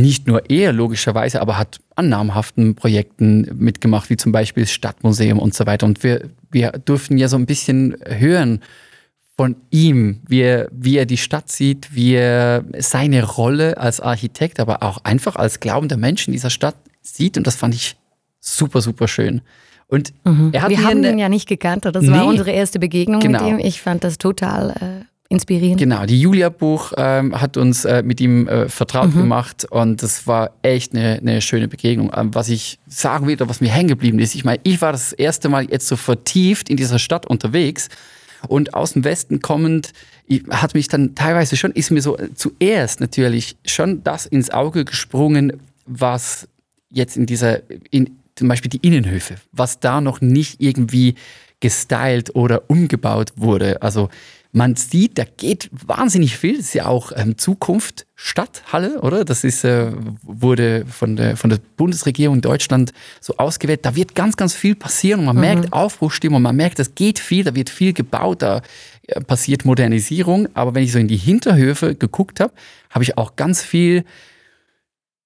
nicht 0.00 0.26
nur 0.26 0.50
er 0.50 0.72
logischerweise, 0.72 1.40
aber 1.40 1.56
hat 1.56 1.78
an 1.94 2.08
namhaften 2.08 2.74
Projekten 2.74 3.48
mitgemacht, 3.54 4.10
wie 4.10 4.16
zum 4.16 4.32
Beispiel 4.32 4.64
das 4.64 4.72
Stadtmuseum 4.72 5.38
und 5.38 5.54
so 5.54 5.66
weiter. 5.66 5.86
Und 5.86 6.02
wir, 6.02 6.28
wir 6.50 6.72
durften 6.72 7.16
ja 7.16 7.28
so 7.28 7.36
ein 7.36 7.46
bisschen 7.46 7.96
hören 8.06 8.60
von 9.36 9.56
ihm, 9.70 10.20
wie 10.28 10.40
er, 10.40 10.68
wie 10.72 10.96
er 10.96 11.06
die 11.06 11.16
Stadt 11.16 11.50
sieht, 11.50 11.94
wie 11.94 12.14
er 12.14 12.64
seine 12.78 13.24
Rolle 13.24 13.78
als 13.78 14.00
Architekt, 14.00 14.58
aber 14.60 14.82
auch 14.82 14.98
einfach 15.04 15.36
als 15.36 15.60
glaubender 15.60 15.96
Mensch 15.96 16.26
in 16.26 16.32
dieser 16.32 16.50
Stadt 16.50 16.76
sieht. 17.02 17.36
Und 17.36 17.46
das 17.46 17.54
fand 17.56 17.74
ich 17.74 17.96
super, 18.40 18.80
super 18.80 19.06
schön. 19.08 19.42
Und 19.86 20.12
er 20.52 20.62
hat 20.62 20.70
Wir 20.70 20.82
haben 20.82 21.04
ihn 21.04 21.18
ja 21.18 21.28
nicht 21.28 21.46
gekannt, 21.48 21.84
das 21.84 21.94
war 22.08 22.22
Nee. 22.22 22.28
unsere 22.28 22.50
erste 22.50 22.78
Begegnung 22.80 23.20
Genau. 23.20 23.42
mit 23.42 23.50
ihm. 23.52 23.58
Ich 23.64 23.80
fand 23.80 24.02
das 24.02 24.18
total 24.18 24.70
äh, 24.70 25.04
inspirierend. 25.28 25.78
Genau, 25.78 26.04
die 26.06 26.20
Julia 26.20 26.48
Buch 26.48 26.92
ähm, 26.96 27.40
hat 27.40 27.56
uns 27.56 27.84
äh, 27.84 28.02
mit 28.02 28.20
ihm 28.20 28.46
äh, 28.46 28.68
vertraut 28.68 29.12
gemacht 29.14 29.66
und 29.70 30.02
das 30.02 30.26
war 30.26 30.50
echt 30.62 30.94
eine, 30.94 31.18
eine 31.18 31.40
schöne 31.40 31.68
Begegnung. 31.68 32.12
Ähm, 32.14 32.34
was 32.34 32.48
ich 32.48 32.78
sagen 32.86 33.26
will, 33.26 33.34
oder 33.34 33.48
was 33.48 33.60
mir 33.60 33.70
hängen 33.70 33.88
geblieben 33.88 34.18
ist, 34.18 34.34
ich 34.34 34.44
meine, 34.44 34.60
ich 34.64 34.80
war 34.80 34.92
das 34.92 35.12
erste 35.12 35.48
Mal 35.48 35.70
jetzt 35.70 35.86
so 35.88 35.96
vertieft 35.96 36.68
in 36.68 36.76
dieser 36.76 36.98
Stadt 36.98 37.26
unterwegs 37.26 37.88
und 38.48 38.74
aus 38.74 38.92
dem 38.92 39.04
Westen 39.04 39.40
kommend 39.40 39.92
hat 40.50 40.74
mich 40.74 40.88
dann 40.88 41.14
teilweise 41.14 41.56
schon, 41.56 41.72
ist 41.72 41.90
mir 41.90 42.00
so 42.00 42.16
äh, 42.16 42.34
zuerst 42.34 43.00
natürlich 43.00 43.56
schon 43.66 44.02
das 44.04 44.26
ins 44.26 44.50
Auge 44.50 44.84
gesprungen, 44.84 45.60
was 45.86 46.48
jetzt 46.90 47.16
in 47.16 47.26
dieser, 47.26 47.60
in, 47.90 48.18
zum 48.36 48.48
Beispiel 48.48 48.70
die 48.70 48.86
Innenhöfe, 48.86 49.36
was 49.52 49.80
da 49.80 50.00
noch 50.00 50.20
nicht 50.20 50.60
irgendwie 50.60 51.14
gestylt 51.60 52.34
oder 52.34 52.68
umgebaut 52.68 53.32
wurde. 53.36 53.80
Also 53.82 54.10
man 54.54 54.76
sieht, 54.76 55.18
da 55.18 55.24
geht 55.24 55.68
wahnsinnig 55.72 56.38
viel. 56.38 56.56
Das 56.56 56.66
ist 56.66 56.74
ja 56.74 56.86
auch 56.86 57.10
ähm, 57.16 57.36
Zukunft 57.36 58.06
Stadthalle, 58.14 59.00
oder? 59.00 59.24
Das 59.24 59.42
ist, 59.42 59.64
äh, 59.64 59.90
wurde 60.22 60.86
von 60.86 61.16
der, 61.16 61.36
von 61.36 61.50
der 61.50 61.58
Bundesregierung 61.76 62.40
Deutschland 62.40 62.92
so 63.20 63.36
ausgewählt. 63.36 63.84
Da 63.84 63.96
wird 63.96 64.14
ganz, 64.14 64.36
ganz 64.36 64.54
viel 64.54 64.76
passieren 64.76 65.20
und 65.20 65.26
man 65.26 65.40
merkt 65.40 65.72
Aufbruchstimmung, 65.72 66.40
man 66.40 66.54
merkt, 66.54 66.78
es 66.78 66.94
geht 66.94 67.18
viel, 67.18 67.42
da 67.42 67.56
wird 67.56 67.68
viel 67.68 67.92
gebaut, 67.92 68.42
da 68.42 68.62
äh, 69.08 69.20
passiert 69.20 69.64
Modernisierung. 69.64 70.48
Aber 70.54 70.76
wenn 70.76 70.84
ich 70.84 70.92
so 70.92 71.00
in 71.00 71.08
die 71.08 71.16
Hinterhöfe 71.16 71.96
geguckt 71.96 72.38
habe, 72.38 72.52
habe 72.90 73.02
ich 73.02 73.18
auch 73.18 73.34
ganz 73.34 73.60
viel 73.60 74.04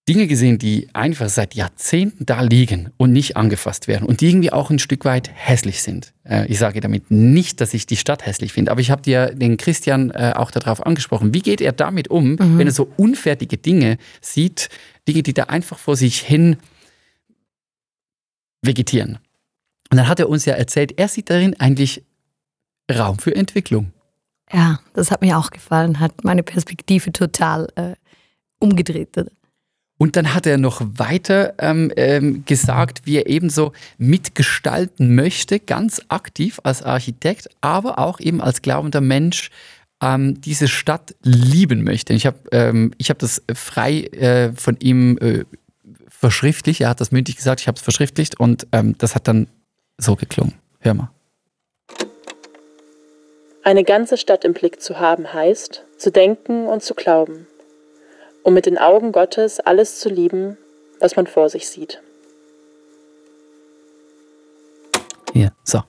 Dinge 0.09 0.27
gesehen, 0.27 0.59
die 0.59 0.89
einfach 0.95 1.29
seit 1.29 1.55
Jahrzehnten 1.55 2.25
da 2.25 2.41
liegen 2.41 2.91
und 2.97 3.13
nicht 3.13 3.37
angefasst 3.37 3.89
werden 3.89 4.07
und 4.09 4.23
die 4.23 4.31
irgendwie 4.31 4.51
auch 4.51 4.71
ein 4.71 4.79
Stück 4.79 5.05
weit 5.05 5.31
hässlich 5.35 5.83
sind. 5.83 6.15
Äh, 6.25 6.47
ich 6.47 6.59
sage 6.59 6.81
damit 6.81 7.11
nicht, 7.11 7.61
dass 7.61 7.75
ich 7.75 7.85
die 7.85 7.97
Stadt 7.97 8.25
hässlich 8.25 8.55
finde, 8.55 8.71
aber 8.71 8.81
ich 8.81 8.91
habe 8.91 9.03
dir 9.03 9.35
den 9.35 9.59
Christian 9.59 10.11
äh, 10.11 10.33
auch 10.35 10.51
darauf 10.51 10.85
angesprochen. 10.85 11.35
Wie 11.35 11.41
geht 11.41 11.61
er 11.61 11.73
damit 11.73 12.09
um, 12.09 12.39
wenn 12.39 12.67
er 12.67 12.73
so 12.73 12.91
unfertige 12.97 13.59
Dinge 13.59 13.99
sieht, 14.23 14.71
Dinge, 15.07 15.23
die 15.23 15.35
da 15.35 15.45
einfach 15.45 15.79
vor 15.79 15.95
sich 15.95 16.21
hin 16.21 16.57
vegetieren? 18.63 19.19
Und 19.91 19.99
dann 19.99 20.09
hat 20.09 20.21
er 20.21 20.31
uns 20.31 20.47
ja 20.47 20.55
erzählt, 20.55 20.99
er 20.99 21.09
sieht 21.09 21.29
darin 21.29 21.59
eigentlich 21.61 22.03
Raum 22.91 23.19
für 23.19 23.37
Entwicklung. 23.37 23.93
Ja, 24.51 24.81
das 24.95 25.11
hat 25.11 25.21
mir 25.21 25.39
auch 25.39 25.51
gefallen, 25.51 26.01
hat 26.01 26.25
meine 26.25 26.43
Perspektive 26.43 27.13
total 27.13 27.69
äh, 27.77 27.95
umgedreht. 28.59 29.15
Und 29.99 30.15
dann 30.15 30.33
hat 30.33 30.47
er 30.47 30.59
noch 30.59 30.81
weiter 30.81 31.55
ähm, 31.59 31.93
ähm, 31.97 32.45
gesagt, 32.47 33.01
wie 33.05 33.17
er 33.17 33.29
ebenso 33.29 33.73
mitgestalten 33.99 35.17
möchte, 35.17 35.59
ganz 35.59 36.01
aktiv 36.09 36.61
als 36.63 36.83
Architekt, 36.83 37.49
aber 37.61 37.99
auch 37.99 38.21
eben 38.21 38.41
als 38.41 38.63
glaubender 38.63 39.01
Mensch 39.01 39.51
ähm, 40.01 40.41
diese 40.41 40.69
Stadt 40.69 41.17
lieben 41.23 41.83
möchte. 41.83 42.15
Ich 42.15 42.27
habe 42.27 42.39
ähm, 42.53 42.93
hab 43.01 43.19
das 43.19 43.43
frei 43.53 44.03
äh, 44.05 44.53
von 44.53 44.77
ihm 44.79 45.19
äh, 45.19 45.45
verschriftlicht, 46.09 46.81
er 46.81 46.91
hat 46.91 47.01
das 47.01 47.11
mündlich 47.11 47.37
gesagt, 47.37 47.61
ich 47.61 47.67
habe 47.67 47.77
es 47.77 47.83
verschriftlicht 47.83 48.39
und 48.39 48.69
ähm, 48.73 48.95
das 48.99 49.17
hat 49.17 49.27
dann 49.27 49.49
so 49.99 50.15
geklungen. 50.15 50.55
Hör 50.81 50.95
mal. 50.95 51.11
Eine 53.65 53.85
ganze 53.85 54.17
Stadt 54.17 54.45
im 54.45 54.55
Blick 54.55 54.81
zu 54.81 54.99
haben 54.99 55.33
heißt, 55.33 55.85
zu 55.99 56.11
denken 56.11 56.67
und 56.67 56.83
zu 56.83 56.95
glauben, 56.95 57.47
um 58.43 58.55
mit 58.55 58.67
den 58.67 58.79
Augen 58.79 59.13
Gottes 59.13 59.61
alles 59.61 59.99
zu 60.01 60.09
lieben, 60.09 60.57
was 61.01 61.17
man 61.17 61.27
vor 61.27 61.49
sich 61.49 61.69
sieht. 61.69 62.01
Hier, 65.33 65.53
so. 65.65 65.83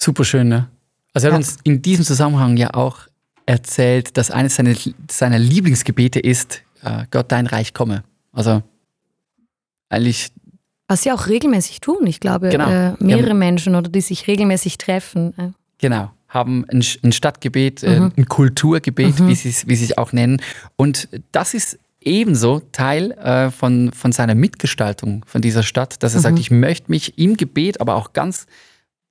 Super 0.00 0.24
schön, 0.24 0.48
ne? 0.48 0.68
Also 1.12 1.28
er 1.28 1.32
hat 1.34 1.40
Ja. 1.42 1.46
uns 1.48 1.58
in 1.64 1.82
diesem 1.82 2.04
Zusammenhang 2.04 2.56
ja 2.56 2.74
auch 2.74 3.00
erzählt, 3.46 4.16
dass 4.16 4.30
eines 4.30 4.56
seiner, 4.56 4.74
seiner 5.10 5.38
Lieblingsgebete 5.38 6.20
ist, 6.20 6.62
äh, 6.82 7.04
Gott, 7.10 7.30
dein 7.32 7.46
Reich 7.46 7.72
komme. 7.74 8.04
Also 8.32 8.62
eigentlich, 9.88 10.30
Was 10.88 11.02
sie 11.02 11.10
auch 11.12 11.26
regelmäßig 11.26 11.80
tun. 11.80 12.06
Ich 12.06 12.20
glaube, 12.20 12.48
Genau. 12.48 12.68
äh, 12.70 12.94
mehrere 13.00 13.28
Ja. 13.28 13.34
Menschen 13.34 13.74
oder 13.74 13.88
die 13.90 14.00
sich 14.00 14.26
regelmäßig 14.28 14.78
treffen. 14.78 15.34
Äh. 15.38 15.50
genau, 15.78 16.10
haben 16.28 16.64
ein, 16.68 16.84
ein 17.02 17.12
Stadtgebet, 17.12 17.82
äh, 17.82 18.00
Mhm. 18.00 18.12
ein 18.16 18.26
Kulturgebet, 18.26 19.26
wie 19.26 19.34
sie 19.34 19.48
es 19.50 19.66
wie 19.68 19.74
es 19.74 19.96
auch 19.96 20.12
nennen. 20.12 20.40
Und 20.76 21.08
das 21.32 21.54
ist 21.54 21.78
ebenso 22.00 22.60
Teil 22.72 23.12
äh, 23.12 23.50
von, 23.50 23.92
von 23.92 24.12
seiner 24.12 24.34
Mitgestaltung 24.34 25.24
von 25.26 25.42
dieser 25.42 25.62
Stadt, 25.62 26.02
dass 26.02 26.14
er 26.14 26.20
sagt, 26.20 26.38
ich 26.38 26.50
möchte 26.50 26.90
mich 26.90 27.18
im 27.18 27.36
Gebet, 27.36 27.80
aber 27.80 27.96
auch 27.96 28.12
ganz 28.12 28.46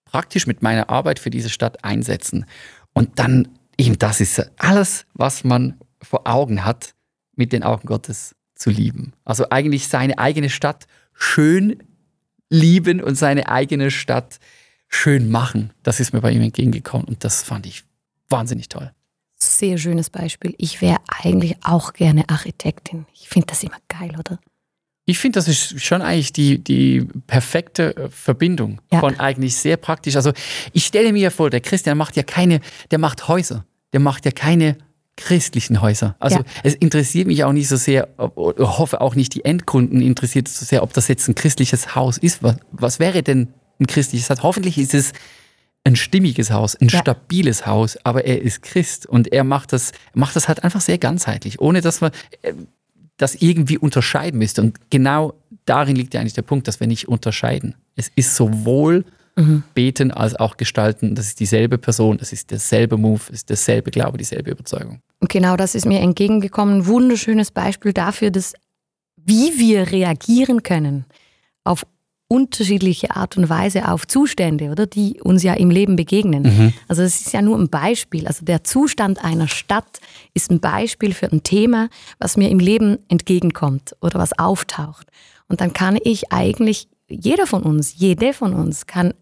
praktisch 0.06 0.48
mit 0.48 0.62
meiner 0.62 0.90
Arbeit 0.90 1.20
für 1.20 1.30
diese 1.30 1.50
Stadt 1.50 1.84
einsetzen. 1.84 2.46
Und 2.94 3.20
dann 3.20 3.50
eben 3.78 3.98
das 4.00 4.22
ist 4.22 4.50
alles, 4.58 5.06
was 5.14 5.44
man 5.44 5.76
vor 6.02 6.26
Augen 6.26 6.64
hat, 6.64 6.94
mit 7.36 7.52
den 7.52 7.64
Augen 7.64 7.86
Gottes 7.88 8.34
zu 8.56 8.70
lieben. 8.70 9.12
Also 9.26 9.50
eigentlich 9.50 9.90
seine 9.90 10.18
eigene 10.18 10.50
Stadt 10.50 10.88
schön 11.14 11.84
lieben 12.50 13.02
und 13.02 13.16
seine 13.16 13.50
eigene 13.50 13.92
Stadt 13.92 14.38
schön 14.96 15.30
machen. 15.30 15.72
Das 15.84 16.00
ist 16.00 16.14
mir 16.14 16.22
bei 16.22 16.32
ihm 16.32 16.42
entgegengekommen 16.42 17.08
und 17.08 17.24
das 17.24 17.44
fand 17.44 17.66
ich 17.66 17.84
wahnsinnig 18.30 18.70
toll. 18.70 18.92
Sehr 19.38 19.78
schönes 19.78 20.10
Beispiel. 20.10 20.56
Ich 20.58 20.82
wäre 20.82 20.98
eigentlich 21.08 21.58
auch 21.64 21.94
gerne 21.94 22.28
Architektin. 22.30 23.06
Ich 23.14 23.28
finde 23.30 23.48
das 23.48 23.64
immer 23.64 23.78
geil, 23.90 24.16
oder? 24.18 24.40
Ich 25.08 25.20
finde, 25.20 25.38
das 25.38 25.48
ist 25.48 25.80
schon 25.84 26.02
eigentlich 26.02 26.34
die, 26.34 26.58
die 26.64 27.08
perfekte 27.28 27.96
äh, 27.96 28.10
Verbindung 28.10 28.82
Ja. 28.92 29.02
von 29.02 29.20
eigentlich 29.20 29.56
sehr 29.56 29.78
praktisch. 29.78 30.16
Also 30.16 30.32
ich 30.74 30.86
stelle 30.86 31.14
mir 31.14 31.30
vor, 31.30 31.50
der 31.52 31.62
Christian 31.62 31.98
macht 31.98 32.16
ja 32.16 32.24
keine, 32.24 32.60
der 32.90 32.98
macht 32.98 33.28
Häuser. 33.28 33.66
Der 33.94 34.00
macht 34.00 34.26
ja 34.26 34.32
keine 34.32 34.78
christlichen 35.16 35.80
Häuser. 35.82 36.16
Also 36.20 36.38
Ja. 36.40 36.44
es 36.64 36.74
interessiert 36.74 37.28
mich 37.28 37.44
auch 37.44 37.54
nicht 37.54 37.68
so 37.68 37.76
sehr, 37.76 38.08
hoffe 38.18 39.00
auch 39.00 39.14
nicht 39.16 39.36
die 39.36 39.46
Endkunden 39.46 40.02
interessiert 40.02 40.48
es 40.48 40.60
so 40.60 40.66
sehr, 40.66 40.82
ob 40.82 40.92
das 40.94 41.08
jetzt 41.08 41.28
ein 41.28 41.36
christliches 41.36 41.94
Haus 41.96 42.18
ist. 42.18 42.42
Was, 42.42 42.58
was 42.72 43.00
wäre 43.00 43.22
denn 43.22 43.54
ein 43.80 43.88
christliches 43.88 44.30
Haus? 44.30 44.44
Hoffentlich 44.44 44.78
ist 44.78 44.94
es 44.94 45.14
ein 45.84 45.96
stimmiges 45.96 46.52
Haus, 46.52 46.76
ein 46.76 46.88
Ja. 46.88 47.00
stabiles 47.00 47.66
Haus, 47.68 47.98
aber 48.04 48.26
er 48.26 48.42
ist 48.42 48.62
Christ 48.64 49.06
und 49.06 49.32
er 49.32 49.44
macht 49.44 49.72
das, 49.74 49.92
macht 50.14 50.36
das 50.36 50.48
halt 50.48 50.64
einfach 50.64 50.82
sehr 50.82 50.98
ganzheitlich, 50.98 51.60
ohne 51.60 51.82
dass 51.82 52.02
man 52.02 52.12
äh, 52.42 52.54
das 53.18 53.36
irgendwie 53.36 53.78
unterscheiden 53.78 54.40
müsste. 54.40 54.62
Und 54.62 54.90
genau 54.90 55.34
darin 55.66 55.96
liegt 55.96 56.14
ja 56.14 56.20
eigentlich 56.22 56.34
der 56.34 56.42
Punkt, 56.42 56.68
dass 56.68 56.80
wir 56.80 56.88
nicht 56.88 57.08
unterscheiden. 57.08 57.76
Es 57.96 58.12
ist 58.16 58.36
sowohl 58.36 59.06
Beten 59.74 60.12
als 60.12 60.34
auch 60.38 60.56
Gestalten, 60.56 61.14
das 61.14 61.28
ist 61.28 61.42
dieselbe 61.42 61.78
Person, 61.78 62.18
das 62.18 62.32
ist 62.32 62.52
derselbe 62.52 62.96
Move, 62.96 63.20
es 63.28 63.30
ist 63.32 63.50
derselbe 63.50 63.92
Glaube, 63.92 64.18
dieselbe 64.18 64.52
Überzeugung. 64.52 65.02
Und 65.20 65.30
genau 65.30 65.58
das 65.58 65.76
ist 65.76 65.86
mir 65.86 66.00
entgegengekommen. 66.00 66.76
Ein 66.80 66.86
wunderschönes 66.86 67.52
Beispiel 67.52 67.92
dafür, 67.92 68.32
dass 68.32 68.54
wie 69.18 69.60
wir 69.60 69.92
reagieren 69.92 70.64
können 70.64 71.04
auf 71.66 71.86
unterschiedliche 72.28 73.16
Art 73.16 73.38
und 73.38 73.50
Weise 73.50 73.92
auf 73.92 74.08
Zustände, 74.08 74.72
oder 74.72 74.88
die 74.88 75.22
uns 75.22 75.44
ja 75.44 75.54
im 75.54 75.70
Leben 75.70 75.96
begegnen. 75.96 76.74
Also 76.88 77.04
es 77.04 77.22
ist 77.22 77.34
ja 77.34 77.42
nur 77.42 77.58
ein 77.58 77.70
Beispiel. 77.70 78.28
Also 78.28 78.46
der 78.46 78.64
Zustand 78.64 79.24
einer 79.24 79.48
Stadt 79.48 80.00
ist 80.34 80.50
ein 80.50 80.60
Beispiel 80.60 81.14
für 81.14 81.32
ein 81.32 81.44
Thema, 81.44 81.90
was 82.18 82.36
mir 82.36 82.50
im 82.50 82.60
Leben 82.60 82.98
entgegenkommt 83.10 83.96
oder 84.02 84.20
was 84.20 84.38
auftaucht. 84.40 85.08
Und 85.48 85.62
dann 85.62 85.74
kann 85.74 85.98
ich 86.04 86.32
eigentlich 86.32 86.88
jeder 87.08 87.46
von 87.46 87.62
uns, 87.62 87.94
jede 87.96 88.34
von 88.34 88.54
uns 88.54 88.88
kann 88.88 89.14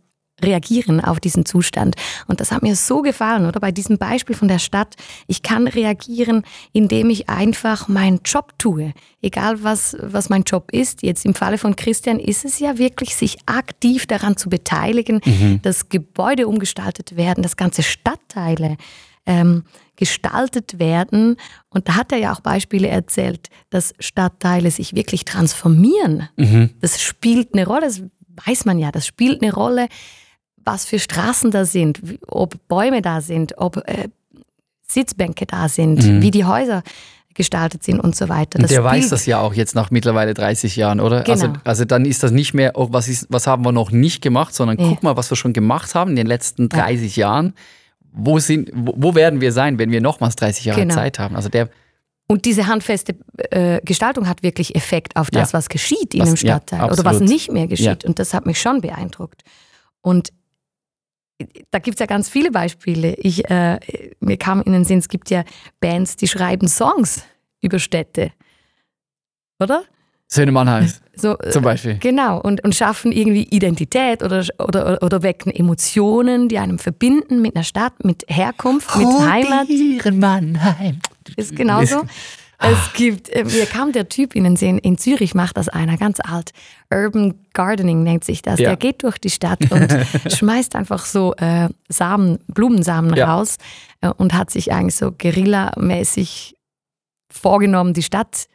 reagieren 0.43 1.01
auf 1.01 1.19
diesen 1.19 1.45
Zustand. 1.45 1.95
Und 2.27 2.39
das 2.39 2.51
hat 2.51 2.61
mir 2.61 2.75
so 2.75 3.01
gefallen, 3.01 3.45
oder? 3.45 3.59
Bei 3.59 3.71
diesem 3.71 3.97
Beispiel 3.97 4.35
von 4.35 4.47
der 4.47 4.59
Stadt. 4.59 4.95
Ich 5.27 5.41
kann 5.41 5.67
reagieren, 5.67 6.43
indem 6.71 7.09
ich 7.09 7.29
einfach 7.29 7.87
meinen 7.87 8.19
Job 8.25 8.53
tue. 8.57 8.93
Egal 9.21 9.63
was, 9.63 9.95
was 9.99 10.29
mein 10.29 10.43
Job 10.43 10.71
ist. 10.71 11.03
Jetzt 11.03 11.25
im 11.25 11.33
Falle 11.33 11.57
von 11.57 11.75
Christian 11.75 12.19
ist 12.19 12.45
es 12.45 12.59
ja 12.59 12.77
wirklich, 12.77 13.15
sich 13.15 13.37
aktiv 13.45 14.05
daran 14.05 14.37
zu 14.37 14.49
beteiligen, 14.49 15.21
dass 15.61 15.89
Gebäude 15.89 16.47
umgestaltet 16.47 17.15
werden, 17.15 17.41
dass 17.41 17.57
ganze 17.57 17.83
Stadtteile 17.83 18.77
ähm, 19.25 19.63
gestaltet 19.95 20.79
werden. 20.79 21.37
Und 21.69 21.87
da 21.87 21.95
hat 21.95 22.11
er 22.11 22.17
ja 22.17 22.33
auch 22.33 22.41
Beispiele 22.41 22.87
erzählt, 22.87 23.49
dass 23.69 23.93
Stadtteile 23.99 24.71
sich 24.71 24.95
wirklich 24.95 25.25
transformieren. 25.25 26.27
Das 26.81 27.01
spielt 27.01 27.53
eine 27.53 27.65
Rolle, 27.65 27.85
das 27.85 28.01
weiß 28.45 28.65
man 28.65 28.79
ja, 28.79 28.91
das 28.91 29.05
spielt 29.05 29.41
eine 29.41 29.53
Rolle, 29.53 29.87
was 30.65 30.85
für 30.85 30.99
Straßen 30.99 31.51
da 31.51 31.65
sind, 31.65 31.99
ob 32.27 32.55
Bäume 32.67 33.01
da 33.01 33.21
sind, 33.21 33.57
ob 33.57 33.77
äh, 33.87 34.09
Sitzbänke 34.87 35.45
da 35.45 35.69
sind, 35.69 36.21
wie 36.21 36.31
die 36.31 36.45
Häuser 36.45 36.83
gestaltet 37.33 37.83
sind 37.83 37.99
und 37.99 38.15
so 38.15 38.29
weiter. 38.29 38.59
Und 38.59 38.69
der 38.69 38.83
weiß 38.83 38.97
spielt- 38.97 39.11
das 39.11 39.25
ja 39.25 39.39
auch 39.39 39.55
jetzt 39.55 39.73
nach 39.73 39.89
mittlerweile 39.89 40.35
30 40.35 40.75
Jahren, 40.75 40.99
oder? 40.99 41.21
Genau. 41.23 41.31
Also, 41.33 41.53
also 41.63 41.85
dann 41.85 42.05
ist 42.05 42.21
das 42.21 42.31
nicht 42.31 42.53
mehr, 42.53 42.73
oh, 42.75 42.89
was, 42.91 43.07
ist, 43.07 43.25
was 43.29 43.47
haben 43.47 43.65
wir 43.65 43.71
noch 43.71 43.89
nicht 43.89 44.21
gemacht, 44.21 44.53
sondern 44.53 44.77
Nee. 44.77 44.89
guck 44.89 45.01
mal, 45.01 45.17
was 45.17 45.31
wir 45.31 45.35
schon 45.35 45.51
gemacht 45.53 45.95
haben 45.95 46.11
in 46.11 46.15
den 46.15 46.27
letzten 46.27 46.69
30 46.69 47.15
Jahren. 47.15 47.53
Wo, 48.11 48.37
sind, 48.37 48.69
wo, 48.75 48.93
wo 48.97 49.15
werden 49.15 49.41
wir 49.41 49.51
sein, 49.51 49.79
wenn 49.79 49.89
wir 49.89 49.99
nochmals 49.99 50.35
30 50.35 50.65
Jahre 50.65 50.81
Genau. 50.81 50.93
Zeit 50.93 51.17
haben? 51.17 51.35
Also 51.35 51.49
der, 51.49 51.69
Und 52.27 52.45
diese 52.45 52.67
handfeste 52.67 53.15
äh, 53.49 53.81
Gestaltung 53.83 54.27
hat 54.29 54.43
wirklich 54.43 54.75
Effekt 54.75 55.15
auf 55.15 55.31
das, 55.31 55.51
Ja. 55.53 55.57
was 55.57 55.69
geschieht 55.69 56.13
in 56.13 56.19
Was- 56.21 56.27
einem 56.27 56.35
ja, 56.35 56.55
Stadtteil 56.57 56.91
oder 56.91 57.03
was 57.03 57.19
nicht 57.19 57.51
mehr 57.51 57.65
geschieht. 57.65 58.05
Und 58.05 58.19
das 58.19 58.35
hat 58.35 58.45
mich 58.45 58.61
schon 58.61 58.81
beeindruckt. 58.81 59.41
Und 60.01 60.29
da 61.71 61.79
gibt 61.79 61.95
es 61.95 61.99
ja 61.99 62.05
ganz 62.05 62.29
viele 62.29 62.51
Beispiele. 62.51 63.15
Ich, 63.15 63.49
äh, 63.49 63.79
mir 64.19 64.37
kam 64.37 64.61
in 64.61 64.73
den 64.73 64.85
Sinn, 64.85 64.99
es 64.99 65.09
gibt 65.09 65.29
ja 65.29 65.43
Bands, 65.79 66.15
die 66.15 66.27
schreiben 66.27 66.67
Songs 66.67 67.23
über 67.61 67.79
Städte. 67.79 68.31
Oder? 69.59 69.83
Söhne 70.27 70.51
Mannheims 70.51 70.99
So, 71.15 71.37
äh, 71.37 71.51
zum 71.51 71.63
Beispiel. 71.63 71.97
Genau, 71.99 72.41
und, 72.41 72.63
und 72.63 72.73
schaffen 72.73 73.11
irgendwie 73.11 73.43
Identität 73.43 74.23
oder, 74.23 74.43
oder, 74.57 75.01
oder 75.03 75.21
wecken 75.21 75.51
Emotionen, 75.51 76.49
die 76.49 76.57
einem 76.57 76.79
verbinden 76.79 77.41
mit 77.41 77.55
einer 77.55 77.63
Stadt, 77.63 78.03
mit 78.03 78.23
Herkunft, 78.27 78.95
mit 78.95 79.07
Heimat. 79.07 79.67
Mannheim. 80.11 80.99
Ist 81.35 81.55
genauso. 81.55 82.01
Es 82.59 82.93
gibt, 82.93 83.29
äh, 83.29 83.43
mir 83.43 83.65
kam 83.65 83.91
der 83.91 84.07
Typ 84.07 84.35
in 84.35 84.43
den 84.45 84.55
Sinn, 84.55 84.77
in 84.77 84.97
Zürich 84.97 85.35
macht 85.35 85.57
das 85.57 85.67
einer 85.69 85.97
ganz 85.97 86.19
alt. 86.23 86.51
Urban 86.89 87.33
Gardening 87.53 88.03
nennt 88.03 88.23
sich 88.23 88.41
das. 88.41 88.59
Ja. 88.59 88.69
Der 88.69 88.77
geht 88.77 89.03
durch 89.03 89.17
die 89.17 89.29
Stadt 89.29 89.59
und 89.69 89.91
schmeißt 90.31 90.75
einfach 90.75 91.05
so 91.05 91.33
äh, 91.35 91.67
Samen, 91.89 92.39
Blumensamen 92.47 93.15
Ja. 93.15 93.33
raus 93.35 93.57
äh, 94.01 94.07
und 94.09 94.33
hat 94.33 94.49
sich 94.49 94.71
eigentlich 94.71 94.95
so 94.95 95.11
guerillamäßig 95.11 96.55
vorgenommen, 97.31 97.93
die 97.93 98.03
Stadt 98.03 98.47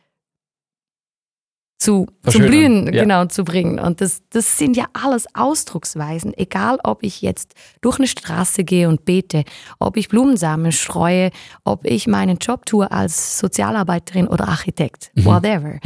zu, 1.78 2.06
zu 2.28 2.38
blühen 2.40 2.92
ja. 2.92 3.02
genau 3.02 3.26
zu 3.26 3.44
bringen. 3.44 3.78
Und 3.78 4.00
das, 4.00 4.20
das 4.30 4.58
sind 4.58 4.76
ja 4.76 4.86
alles 4.94 5.26
Ausdrucksweisen, 5.34 6.36
egal 6.36 6.78
ob 6.82 7.04
ich 7.04 7.22
jetzt 7.22 7.54
durch 7.80 7.98
eine 7.98 8.08
Straße 8.08 8.64
gehe 8.64 8.88
und 8.88 9.04
bete, 9.04 9.44
ob 9.78 9.96
ich 9.96 10.08
Blumensamen 10.08 10.72
streue, 10.72 11.30
ob 11.64 11.84
ich 11.86 12.08
meinen 12.08 12.38
Job 12.38 12.66
tue 12.66 12.90
als 12.90 13.38
Sozialarbeiterin 13.38 14.26
oder 14.26 14.48
Architekt, 14.48 15.12
whatever. 15.14 15.78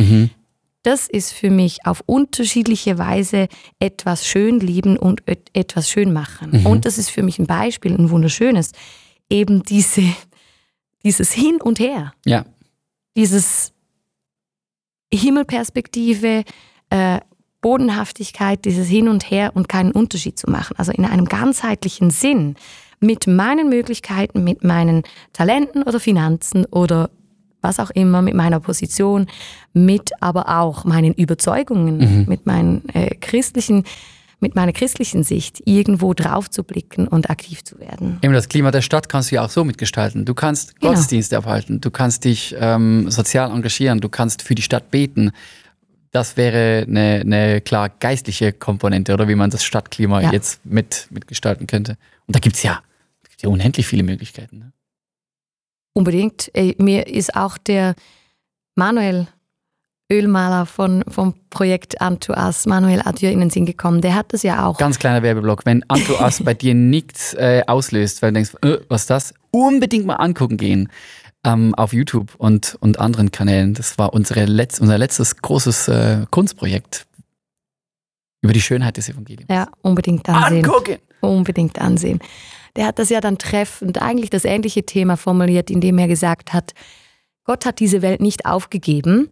Das 0.83 1.07
ist 1.09 1.33
für 1.33 1.51
mich 1.51 1.85
auf 1.87 2.03
unterschiedliche 2.07 2.97
Weise 2.99 3.47
etwas 3.79 4.27
schön 4.27 4.61
lieben 4.61 4.97
und 4.97 5.23
et- 5.27 5.51
etwas 5.53 5.89
schön 5.91 6.13
machen. 6.13 6.67
Und 6.67 6.87
das 6.87 6.97
ist 6.99 7.11
für 7.11 7.23
mich 7.23 7.39
ein 7.39 7.47
Beispiel, 7.47 7.93
ein 7.95 8.11
wunderschönes, 8.11 8.73
eben 9.29 9.63
diese, 9.63 10.03
dieses 11.05 11.33
Hin 11.33 11.61
und 11.63 11.79
Her 11.79 12.15
Ja. 12.25 12.47
dieses 13.17 13.72
Himmelperspektive, 15.13 16.45
äh, 16.91 17.21
Bodenhaftigkeit, 17.61 18.65
dieses 18.65 18.89
Hin 18.89 19.09
und 19.09 19.31
Her 19.31 19.53
und 19.55 19.69
keinen 19.69 19.93
Unterschied 19.93 20.39
zu 20.39 20.51
machen. 20.51 20.75
Also 20.79 20.93
in 20.93 21.05
einem 21.05 21.27
ganzheitlichen 21.27 22.11
Sinn 22.11 22.57
mit 23.01 23.27
meinen 23.27 23.69
Möglichkeiten, 23.69 24.45
mit 24.45 24.65
meinen 24.65 25.03
Talenten 25.33 25.83
oder 25.83 26.01
Finanzen 26.01 26.65
oder 26.67 27.11
was 27.61 27.79
auch 27.79 27.91
immer, 27.91 28.23
mit 28.23 28.35
meiner 28.35 28.59
Position, 28.59 29.27
mit 29.73 30.11
aber 30.21 30.61
auch 30.61 30.85
meinen 30.85 31.13
Überzeugungen, 31.15 32.27
mit 32.29 32.45
meinen 32.45 32.89
äh, 32.89 33.15
christlichen, 33.17 33.85
mit 34.43 34.55
meiner 34.57 34.73
christlichen 34.73 35.23
Sicht 35.23 35.63
irgendwo 35.67 36.13
drauf 36.15 36.51
zu 36.51 36.65
blicken 36.65 37.07
und 37.09 37.31
aktiv 37.31 37.65
zu 37.65 37.79
werden. 37.79 38.19
Eben 38.23 38.35
das 38.35 38.49
Klima 38.49 38.71
der 38.73 38.83
Stadt 38.83 39.09
kannst 39.09 39.31
du 39.31 39.37
ja 39.37 39.45
auch 39.45 39.51
so 39.51 39.65
mitgestalten. 39.65 40.25
Du 40.25 40.35
kannst 40.35 40.79
Genau. 40.81 40.93
Gottesdienste 40.93 41.39
abhalten, 41.39 41.81
du 41.81 41.91
kannst 41.91 42.25
dich 42.25 42.55
ähm, 42.59 43.11
sozial 43.11 43.51
engagieren, 43.51 44.01
du 44.01 44.09
kannst 44.09 44.43
für 44.43 44.55
die 44.55 44.63
Stadt 44.63 44.91
beten. 44.91 45.31
Das 46.11 46.37
wäre 46.37 46.85
eine, 46.87 47.21
eine 47.21 47.61
klar 47.63 47.89
geistliche 47.89 48.53
Komponente 48.53 49.15
oder 49.15 49.29
wie 49.29 49.35
man 49.37 49.49
das 49.51 49.65
Stadtklima 49.65 50.21
Ja. 50.21 50.33
jetzt 50.33 50.61
mit, 50.67 51.07
mitgestalten 51.11 51.67
könnte. 51.67 51.97
Und 52.27 52.35
da 52.37 52.41
gibt 52.41 52.57
es 52.57 52.63
ja, 52.65 52.83
ja 53.41 53.49
unendlich 53.49 53.87
viele 53.87 54.03
Möglichkeiten. 54.03 54.59
Ne? 54.59 54.73
Unbedingt. 55.95 56.51
Mir 56.79 57.07
ist 57.07 57.35
auch 57.37 57.57
der 57.59 57.95
Manuel 58.75 59.29
Ölmaler 60.13 60.67
von, 60.67 61.03
vom 61.09 61.35
Projekt 61.49 62.01
Antuas, 62.01 62.67
Manuel 62.67 63.01
Adieu, 63.05 63.31
in 63.31 63.41
den 63.41 63.51
Sinn 63.51 63.65
gekommen. 63.65 64.03
Der 64.03 64.15
hat 64.15 64.33
das 64.33 64.43
ja 64.43 64.67
auch. 64.67 64.77
Ganz 64.77 64.99
kleiner 64.99 65.23
Werbeblock. 65.23 65.65
Wenn 65.65 65.83
Antuas 65.89 66.43
bei 66.45 66.53
dir 66.55 66.75
nichts 66.75 67.33
äh, 67.35 67.63
auslöst, 67.67 68.21
weil 68.21 68.31
du 68.31 68.35
denkst, 68.35 68.55
äh, 68.63 68.79
was 68.89 69.03
ist 69.03 69.11
das? 69.11 69.35
Unbedingt 69.51 70.05
mal 70.05 70.17
angucken 70.17 70.59
gehen. 70.59 70.89
Ähm, 71.45 71.75
auf 71.75 71.93
YouTube 71.93 72.35
und, 72.39 72.77
und 72.81 73.01
anderen 73.01 73.33
Kanälen. 73.33 73.75
Das 73.75 73.99
war 73.99 74.13
unsere 74.13 74.45
Letz-, 74.45 74.81
unser 74.81 74.97
letztes 74.97 75.39
großes 75.39 75.89
äh, 75.89 76.27
Kunstprojekt 76.31 77.07
über 78.43 78.53
die 78.53 78.61
Schönheit 78.61 78.97
des 78.97 79.09
Evangeliums. 79.09 79.49
Ja, 79.51 79.69
unbedingt 79.83 80.29
ansehen. 80.29 80.65
Angucken! 80.65 80.99
Unbedingt 81.21 81.81
ansehen. 81.81 82.21
Der 82.77 82.87
hat 82.87 82.99
das 82.99 83.09
ja 83.09 83.21
dann 83.21 83.39
treffend, 83.39 84.01
eigentlich 84.01 84.31
das 84.31 84.45
ähnliche 84.45 84.85
Thema 84.85 85.17
formuliert, 85.17 85.71
indem 85.71 85.99
er 85.99 86.09
gesagt 86.09 86.53
hat, 86.53 86.73
Gott 87.45 87.67
hat 87.67 87.81
diese 87.81 88.03
Welt 88.03 88.21
nicht 88.21 88.47
aufgegeben 88.47 89.31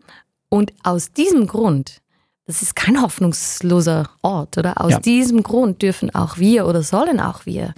und 0.50 0.74
aus 0.82 1.12
diesem 1.12 1.46
Grund, 1.46 2.02
das 2.44 2.60
ist 2.60 2.76
kein 2.76 3.00
hoffnungsloser 3.00 4.10
Ort, 4.22 4.58
oder? 4.58 4.80
Aus 4.80 4.92
Ja. 4.92 5.00
diesem 5.00 5.42
Grund 5.42 5.80
dürfen 5.80 6.14
auch 6.14 6.36
wir 6.36 6.66
oder 6.66 6.82
sollen 6.82 7.18
auch 7.20 7.46
wir 7.46 7.72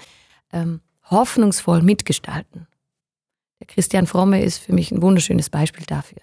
ähm, 0.53 0.81
hoffnungsvoll 1.11 1.83
mitgestalten. 1.83 2.67
Der 3.61 3.67
Christian 3.69 4.07
Fromme 4.09 4.43
ist 4.43 4.59
für 4.59 4.73
mich 4.73 4.91
ein 4.91 5.03
wunderschönes 5.03 5.49
Beispiel 5.51 5.85
dafür, 5.87 6.19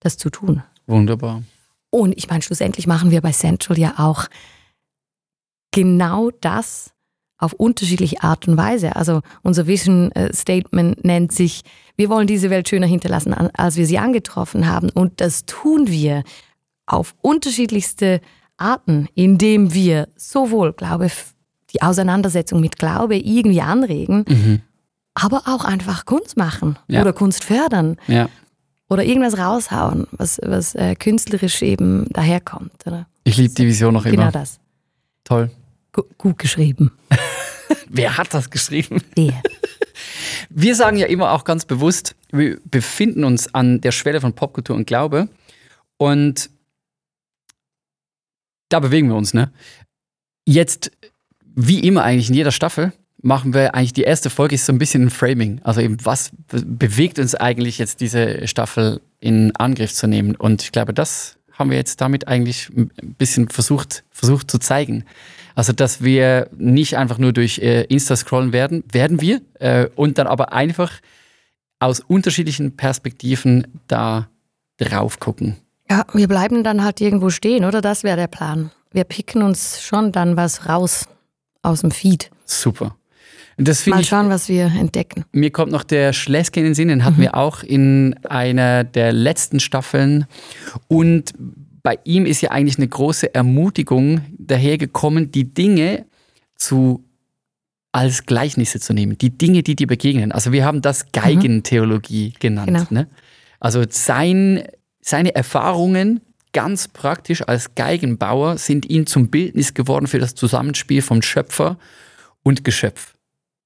das 0.00 0.16
zu 0.16 0.30
tun. 0.30 0.62
Wunderbar. 0.86 1.42
Und 1.90 2.16
ich 2.16 2.28
meine, 2.28 2.42
schlussendlich 2.42 2.86
machen 2.86 3.10
wir 3.10 3.20
bei 3.20 3.32
Central 3.32 3.78
ja 3.78 3.94
auch 3.98 4.26
genau 5.72 6.30
das 6.40 6.92
auf 7.42 7.52
unterschiedliche 7.54 8.22
Art 8.22 8.46
und 8.48 8.56
Weise. 8.56 8.94
Also 8.96 9.20
unser 9.42 9.66
Vision 9.66 10.12
äh, 10.12 10.32
Statement 10.32 11.04
nennt 11.04 11.32
sich, 11.32 11.62
wir 11.96 12.08
wollen 12.08 12.26
diese 12.26 12.50
Welt 12.50 12.68
schöner 12.68 12.86
hinterlassen, 12.86 13.34
als 13.34 13.76
wir 13.76 13.86
sie 13.86 13.98
angetroffen 13.98 14.68
haben. 14.68 14.90
Und 14.90 15.20
das 15.20 15.44
tun 15.44 15.88
wir 15.88 16.22
auf 16.86 17.14
unterschiedlichste 17.20 18.20
Arten, 18.56 19.08
indem 19.14 19.74
wir 19.74 20.08
sowohl 20.16 20.72
Glaube, 20.72 21.06
f- 21.06 21.34
die 21.72 21.82
Auseinandersetzung 21.82 22.60
mit 22.60 22.76
Glaube 22.78 23.16
irgendwie 23.16 23.60
anregen, 23.62 24.62
aber 25.14 25.42
auch 25.46 25.64
einfach 25.64 26.04
Kunst 26.06 26.36
machen 26.36 26.78
Ja. 26.86 27.00
oder 27.00 27.12
Kunst 27.12 27.44
fördern 27.44 27.96
Ja. 28.06 28.28
oder 28.88 29.04
irgendwas 29.04 29.38
raushauen, 29.38 30.06
was, 30.12 30.38
was 30.44 30.74
äh, 30.74 30.94
künstlerisch 30.94 31.62
eben 31.62 32.06
daherkommt. 32.10 32.72
Oder? 32.86 33.06
Ich 33.24 33.36
liebe 33.36 33.54
die 33.54 33.66
Vision 33.66 33.94
noch 33.94 34.04
Genau 34.04 34.22
immer. 34.22 34.32
das. 34.32 34.60
Toll. 35.24 35.50
Gu 35.92 36.02
gut 36.18 36.38
geschrieben. 36.38 36.92
Wer 37.88 38.16
hat 38.18 38.32
das 38.34 38.50
geschrieben? 38.50 39.02
Der. 39.16 39.42
Wir 40.50 40.74
sagen 40.74 40.96
ja 40.96 41.06
immer 41.06 41.32
auch 41.32 41.44
ganz 41.44 41.64
bewusst, 41.64 42.14
wir 42.30 42.58
befinden 42.64 43.24
uns 43.24 43.54
an 43.54 43.80
der 43.80 43.92
Schwelle 43.92 44.20
von 44.20 44.34
Popkultur 44.34 44.76
und 44.76 44.86
Glaube 44.86 45.28
und 45.96 46.50
da 48.68 48.80
bewegen 48.80 49.08
wir 49.08 49.16
uns, 49.16 49.32
ne? 49.34 49.50
Jetzt, 50.46 50.90
wie 51.54 51.80
immer 51.80 52.02
eigentlich 52.04 52.28
in 52.28 52.34
jeder 52.34 52.52
Staffel, 52.52 52.92
machen 53.22 53.54
wir 53.54 53.74
eigentlich 53.74 53.92
die 53.92 54.02
erste 54.02 54.28
Folge 54.30 54.54
ist 54.56 54.66
so 54.66 54.72
ein 54.72 54.78
bisschen 54.78 55.04
ein 55.04 55.10
Framing. 55.10 55.60
Also 55.62 55.80
eben, 55.80 55.96
was 56.04 56.30
be- 56.48 56.64
bewegt 56.64 57.18
uns 57.18 57.34
eigentlich 57.34 57.78
jetzt 57.78 58.00
diese 58.00 58.46
Staffel 58.48 59.00
in 59.20 59.54
Angriff 59.56 59.92
zu 59.94 60.06
nehmen? 60.06 60.34
Und 60.34 60.62
ich 60.62 60.72
glaube, 60.72 60.92
das 60.92 61.38
haben 61.52 61.70
wir 61.70 61.76
jetzt 61.76 62.00
damit 62.00 62.28
eigentlich 62.28 62.70
ein 62.70 62.90
bisschen 63.18 63.48
versucht, 63.48 64.04
versucht 64.10 64.50
zu 64.50 64.58
zeigen. 64.58 65.04
Also, 65.54 65.72
dass 65.72 66.02
wir 66.02 66.48
nicht 66.56 66.96
einfach 66.96 67.18
nur 67.18 67.32
durch 67.32 67.58
äh, 67.58 67.82
Insta 67.84 68.16
scrollen 68.16 68.52
werden, 68.52 68.84
werden 68.90 69.20
wir, 69.20 69.40
äh, 69.58 69.88
und 69.94 70.18
dann 70.18 70.26
aber 70.26 70.52
einfach 70.52 71.00
aus 71.78 72.00
unterschiedlichen 72.00 72.76
Perspektiven 72.76 73.66
da 73.86 74.28
drauf 74.78 75.20
gucken. 75.20 75.56
Ja, 75.90 76.06
wir 76.14 76.28
bleiben 76.28 76.64
dann 76.64 76.84
halt 76.84 77.00
irgendwo 77.00 77.30
stehen, 77.30 77.64
oder? 77.64 77.80
Das 77.82 78.02
wäre 78.02 78.16
der 78.16 78.28
Plan. 78.28 78.70
Wir 78.92 79.04
picken 79.04 79.42
uns 79.42 79.82
schon 79.82 80.12
dann 80.12 80.36
was 80.36 80.68
raus 80.68 81.06
aus 81.62 81.80
dem 81.80 81.90
Feed. 81.90 82.30
Super. 82.44 82.96
Mal 83.58 84.00
ich, 84.00 84.08
schauen, 84.08 84.28
was 84.28 84.48
wir 84.48 84.66
entdecken. 84.66 85.24
mir 85.32 85.50
kommt 85.50 85.72
noch 85.72 85.84
der 85.84 86.12
Schleske 86.12 86.60
in 86.60 86.66
den 86.66 86.74
Sinn, 86.74 86.88
den 86.88 87.04
hatten 87.04 87.20
wir 87.20 87.36
auch 87.36 87.62
in 87.62 88.14
einer 88.24 88.84
der 88.84 89.12
letzten 89.12 89.60
Staffeln. 89.60 90.26
Und 90.88 91.34
bei 91.82 91.98
ihm 92.04 92.26
ist 92.26 92.40
ja 92.40 92.50
eigentlich 92.50 92.78
eine 92.78 92.88
große 92.88 93.34
Ermutigung 93.34 94.22
dahergekommen, 94.38 95.30
die 95.30 95.52
Dinge 95.52 96.06
zu 96.56 97.04
als 97.92 98.24
Gleichnisse 98.24 98.80
zu 98.80 98.94
nehmen, 98.94 99.18
die 99.18 99.30
Dinge, 99.30 99.62
die 99.62 99.76
dir 99.76 99.86
begegnen. 99.86 100.32
Also 100.32 100.50
wir 100.50 100.64
haben 100.64 100.80
das 100.80 101.12
Geigentheologie 101.12 102.32
genannt. 102.40 102.68
Genau. 102.68 102.86
Ne? 102.88 103.08
Also 103.60 103.84
sein, 103.88 104.64
seine 105.02 105.34
Erfahrungen 105.34 106.22
ganz 106.52 106.88
praktisch 106.88 107.46
als 107.46 107.74
Geigenbauer 107.74 108.56
sind 108.56 108.88
ihm 108.88 109.06
zum 109.06 109.28
Bildnis 109.28 109.74
geworden 109.74 110.06
für 110.06 110.18
das 110.18 110.34
Zusammenspiel 110.34 111.02
von 111.02 111.22
Schöpfer 111.22 111.78
und 112.42 112.64
Geschöpf. 112.64 113.14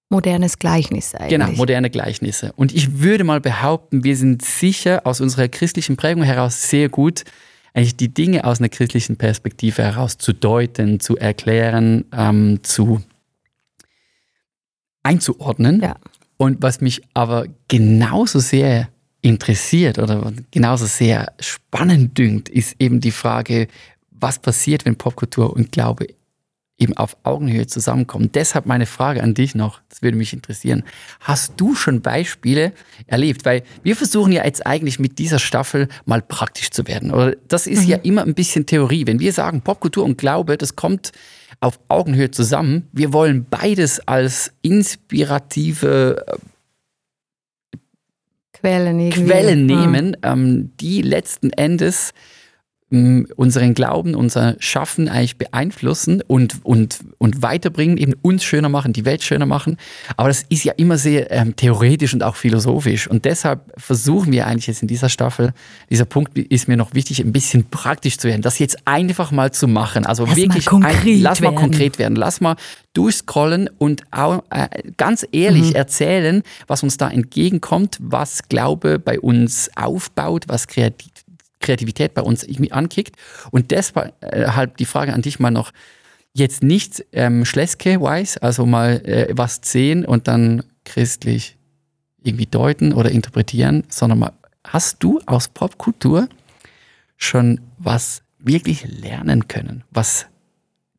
Modernes 0.09 0.59
Gleichnis 0.59 1.15
eigentlich. 1.15 1.31
Genau, 1.31 1.51
moderne 1.53 1.91
Gleichnisse. 1.91 2.53
Und 2.55 2.73
ich 2.73 3.01
würde 3.01 3.25
mal 3.25 3.41
behaupten, 3.41 4.05
wir 4.05 4.17
sind 4.17 4.45
sicher 4.45 5.03
aus 5.05 5.21
unserer 5.21 5.49
christlichen 5.49 5.97
Prägung 5.97 6.23
heraus 6.23 6.71
sehr 6.71 6.89
gut, 6.89 7.25
eigentlich 7.75 7.97
die 7.97 8.15
Dinge 8.15 8.45
aus 8.45 8.61
einer 8.61 8.69
christlichen 8.69 9.17
Perspektive 9.17 9.83
heraus 9.83 10.17
zu 10.17 10.33
deuten, 10.33 11.01
zu 11.01 11.17
erklären, 11.17 12.05
ähm, 12.13 12.61
zu 12.63 13.03
einzuordnen. 15.03 15.81
Ja. 15.81 15.97
Und 16.37 16.63
was 16.63 16.81
mich 16.81 17.03
aber 17.15 17.47
genauso 17.69 18.39
sehr 18.39 18.89
interessiert 19.23 19.99
oder 19.99 20.33
genauso 20.51 20.87
sehr 20.87 21.33
spannend 21.41 22.17
dünkt, 22.17 22.49
ist 22.49 22.77
eben 22.79 23.01
die 23.01 23.11
Frage, 23.11 23.69
was 24.11 24.39
passiert, 24.39 24.85
wenn 24.85 24.97
Popkultur 24.97 25.53
und 25.53 25.73
Glaube 25.73 26.07
eben 26.79 26.97
auf 26.97 27.17
Augenhöhe 27.23 27.67
zusammenkommen. 27.67 28.31
Deshalb 28.33 28.67
meine 28.67 28.87
Frage 28.87 29.23
an 29.23 29.35
dich 29.35 29.55
noch, 29.55 29.81
das 29.89 30.03
würde 30.03 30.17
mich 30.19 30.33
interessieren. 30.33 30.83
Hast 31.21 31.55
du 31.57 31.75
schon 31.75 32.03
Beispiele 32.03 32.73
erlebt? 33.07 33.45
Weil 33.45 33.63
wir 33.83 33.97
versuchen 33.97 34.33
ja 34.33 34.45
jetzt 34.45 34.67
eigentlich 34.67 34.99
mit 34.99 35.19
dieser 35.19 35.39
Staffel 35.39 35.89
mal 36.05 36.21
praktisch 36.21 36.71
zu 36.71 36.87
werden. 36.87 37.13
Oder 37.13 37.35
das 37.49 37.67
ist 37.67 37.85
ja 37.87 37.97
immer 37.97 38.23
ein 38.25 38.35
bisschen 38.35 38.67
Theorie. 38.67 39.07
Wenn 39.07 39.21
wir 39.21 39.33
sagen, 39.33 39.63
Popkultur 39.63 40.05
und 40.05 40.19
Glaube, 40.19 40.59
das 40.59 40.77
kommt 40.77 41.13
auf 41.61 41.81
Augenhöhe 41.89 42.31
zusammen. 42.31 42.89
Wir 42.93 43.13
wollen 43.15 43.47
beides 43.49 44.07
als 44.07 44.53
inspirative 44.61 46.25
Quellen 48.53 49.01
irgendwie. 49.01 49.25
Quellen 49.25 49.69
Ja. 49.69 49.77
nehmen, 49.87 50.17
ähm, 50.23 50.73
die 50.81 51.03
letzten 51.03 51.51
Endes 51.51 52.13
unseren 52.89 53.75
Glauben, 53.75 54.15
unser 54.15 54.55
Schaffen 54.61 55.09
eigentlich 55.09 55.37
beeinflussen 55.39 56.23
und, 56.29 56.65
und, 56.65 57.01
und 57.19 57.43
weiterbringen, 57.43 57.97
eben 57.97 58.15
uns 58.23 58.45
schöner 58.45 58.69
machen, 58.69 58.93
die 58.93 59.05
Welt 59.05 59.25
schöner 59.25 59.45
machen. 59.47 59.77
Aber 60.17 60.29
das 60.29 60.45
ist 60.49 60.63
ja 60.63 60.73
immer 60.77 60.97
sehr 60.97 61.33
ähm, 61.33 61.57
theoretisch 61.57 62.15
und 62.15 62.23
auch 62.23 62.37
philosophisch. 62.37 63.09
Und 63.09 63.25
deshalb 63.25 63.73
versuchen 63.77 64.31
wir 64.33 64.47
eigentlich 64.47 64.69
jetzt 64.69 64.83
in 64.83 64.89
dieser 64.89 65.09
Staffel, 65.09 65.53
dieser 65.91 66.05
Punkt 66.05 66.39
ist 66.39 66.69
mir 66.69 66.77
noch 66.77 66.95
wichtig, 66.95 67.19
ein 67.21 67.33
bisschen 67.33 67.65
praktisch 67.69 68.19
zu 68.19 68.29
werden, 68.29 68.43
das 68.43 68.61
jetzt 68.61 68.79
einfach 68.85 69.33
mal 69.33 69.51
zu 69.53 69.67
machen. 69.67 70.07
Also 70.07 70.25
Lass 70.25 70.37
mal 70.37 70.43
wirklich 70.43 70.67
konkret 70.67 71.21
lass 71.21 71.41
mal 71.41 71.47
werden. 71.47 71.57
konkret 71.57 71.99
werden. 71.99 72.15
Lass 72.15 72.41
mal 72.41 72.55
durchscrollen 72.93 73.69
und 73.79 74.03
auch, 74.13 74.45
äh, 74.51 74.69
ganz 74.97 75.27
ehrlich 75.33 75.71
Mhm. 75.71 75.75
erzählen, 75.75 76.43
was 76.69 76.85
uns 76.85 76.97
da 76.99 77.11
entgegenkommt, 77.11 77.99
was 78.01 78.49
Glaube 78.49 79.01
bei 79.01 79.19
uns 79.19 79.71
aufbaut, 79.75 80.45
was 80.47 80.69
Kreativ 80.69 81.11
Kreativität 81.61 82.15
bei 82.15 82.23
uns 82.23 82.43
irgendwie 82.45 82.73
ankickt. 82.73 83.17
Und 83.51 83.71
deshalb 83.71 84.77
die 84.77 84.85
Frage 84.85 85.13
an 85.15 85.23
dich 85.23 85.39
mal 85.41 85.51
noch, 85.51 85.73
jetzt 86.33 86.63
nicht 86.63 87.05
ähm, 87.13 87.45
Schleske-wise, 87.45 88.43
also 88.43 88.67
mal 88.67 89.01
äh, 89.07 89.29
was 89.37 89.61
sehen 89.63 90.05
und 90.05 90.29
dann 90.29 90.63
christlich 90.85 91.57
irgendwie 92.23 92.47
deuten 92.47 92.93
oder 92.93 93.11
interpretieren, 93.11 93.85
sondern 93.89 94.19
mal, 94.19 94.33
hast 94.67 95.03
du 95.03 95.21
aus 95.27 95.49
Popkultur 95.49 96.29
schon 97.17 97.61
was 97.79 98.23
wirklich 98.39 98.85
lernen 98.87 99.49
können, 99.49 99.83
was 99.91 100.27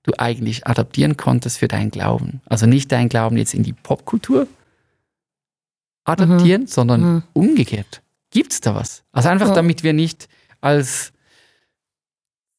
du 0.03 0.13
eigentlich 0.17 0.65
adaptieren 0.65 1.17
konntest 1.17 1.59
für 1.59 1.67
deinen 1.67 1.91
Glauben? 1.91 2.41
Also 2.45 2.65
nicht 2.65 2.91
deinen 2.91 3.09
Glauben 3.09 3.37
jetzt 3.37 3.53
in 3.53 3.61
die 3.63 3.73
Popkultur 3.73 4.47
adaptieren, 6.05 6.67
sondern 6.67 7.01
Mhm. 7.01 7.23
umgekehrt. 7.33 8.01
Gibt 8.31 8.53
es 8.53 8.61
da 8.61 8.73
was? 8.75 9.03
Also 9.11 9.29
einfach, 9.29 9.49
Ja. 9.49 9.53
damit 9.53 9.83
wir 9.83 9.93
nicht 9.93 10.27
als 10.61 11.11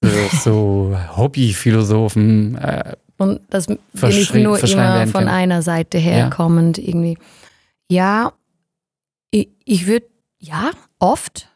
äh, 0.03 0.09
so 0.43 0.97
Hobbyphilosophen 1.17 2.57
äh, 2.57 2.97
Und 3.17 3.41
das 3.51 3.69
wir 3.69 3.79
nicht 4.09 4.35
nur 4.35 4.63
immer 4.63 5.03
von 5.07 5.13
können. 5.13 5.29
einer 5.29 5.63
Seite 5.63 5.99
herkommend 5.99 6.79
irgendwie. 6.79 7.19
Ja, 7.89 8.33
ich, 9.31 9.49
ich 9.65 9.87
würde, 9.87 10.07
ja, 10.39 10.71
oft. 10.99 11.49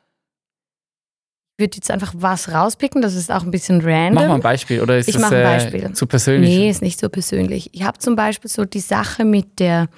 Ich 1.56 1.62
würde 1.64 1.76
jetzt 1.76 1.90
einfach 1.90 2.12
was 2.16 2.50
rauspicken, 2.50 3.02
das 3.02 3.14
ist 3.14 3.30
auch 3.30 3.42
ein 3.42 3.50
bisschen 3.50 3.80
random. 3.82 4.14
Mach 4.14 4.28
mal 4.28 4.34
ein 4.36 4.40
Beispiel, 4.40 4.80
oder 4.80 4.98
ist 4.98 5.08
Ich 5.08 5.16
das 5.16 5.30
äh, 5.30 5.42
Beispiel. 5.42 5.92
zu 5.92 6.06
persönlich? 6.06 6.48
Nee, 6.50 6.70
ist 6.70 6.82
nicht 6.82 6.98
so 6.98 7.08
persönlich. 7.08 7.70
Ich 7.74 7.84
habe 7.84 7.98
zum 7.98 8.16
Beispiel 8.16 8.50
so 8.50 8.64
die 8.64 8.80
Sache 8.80 9.24
mit 9.24 9.60
der 9.60 9.88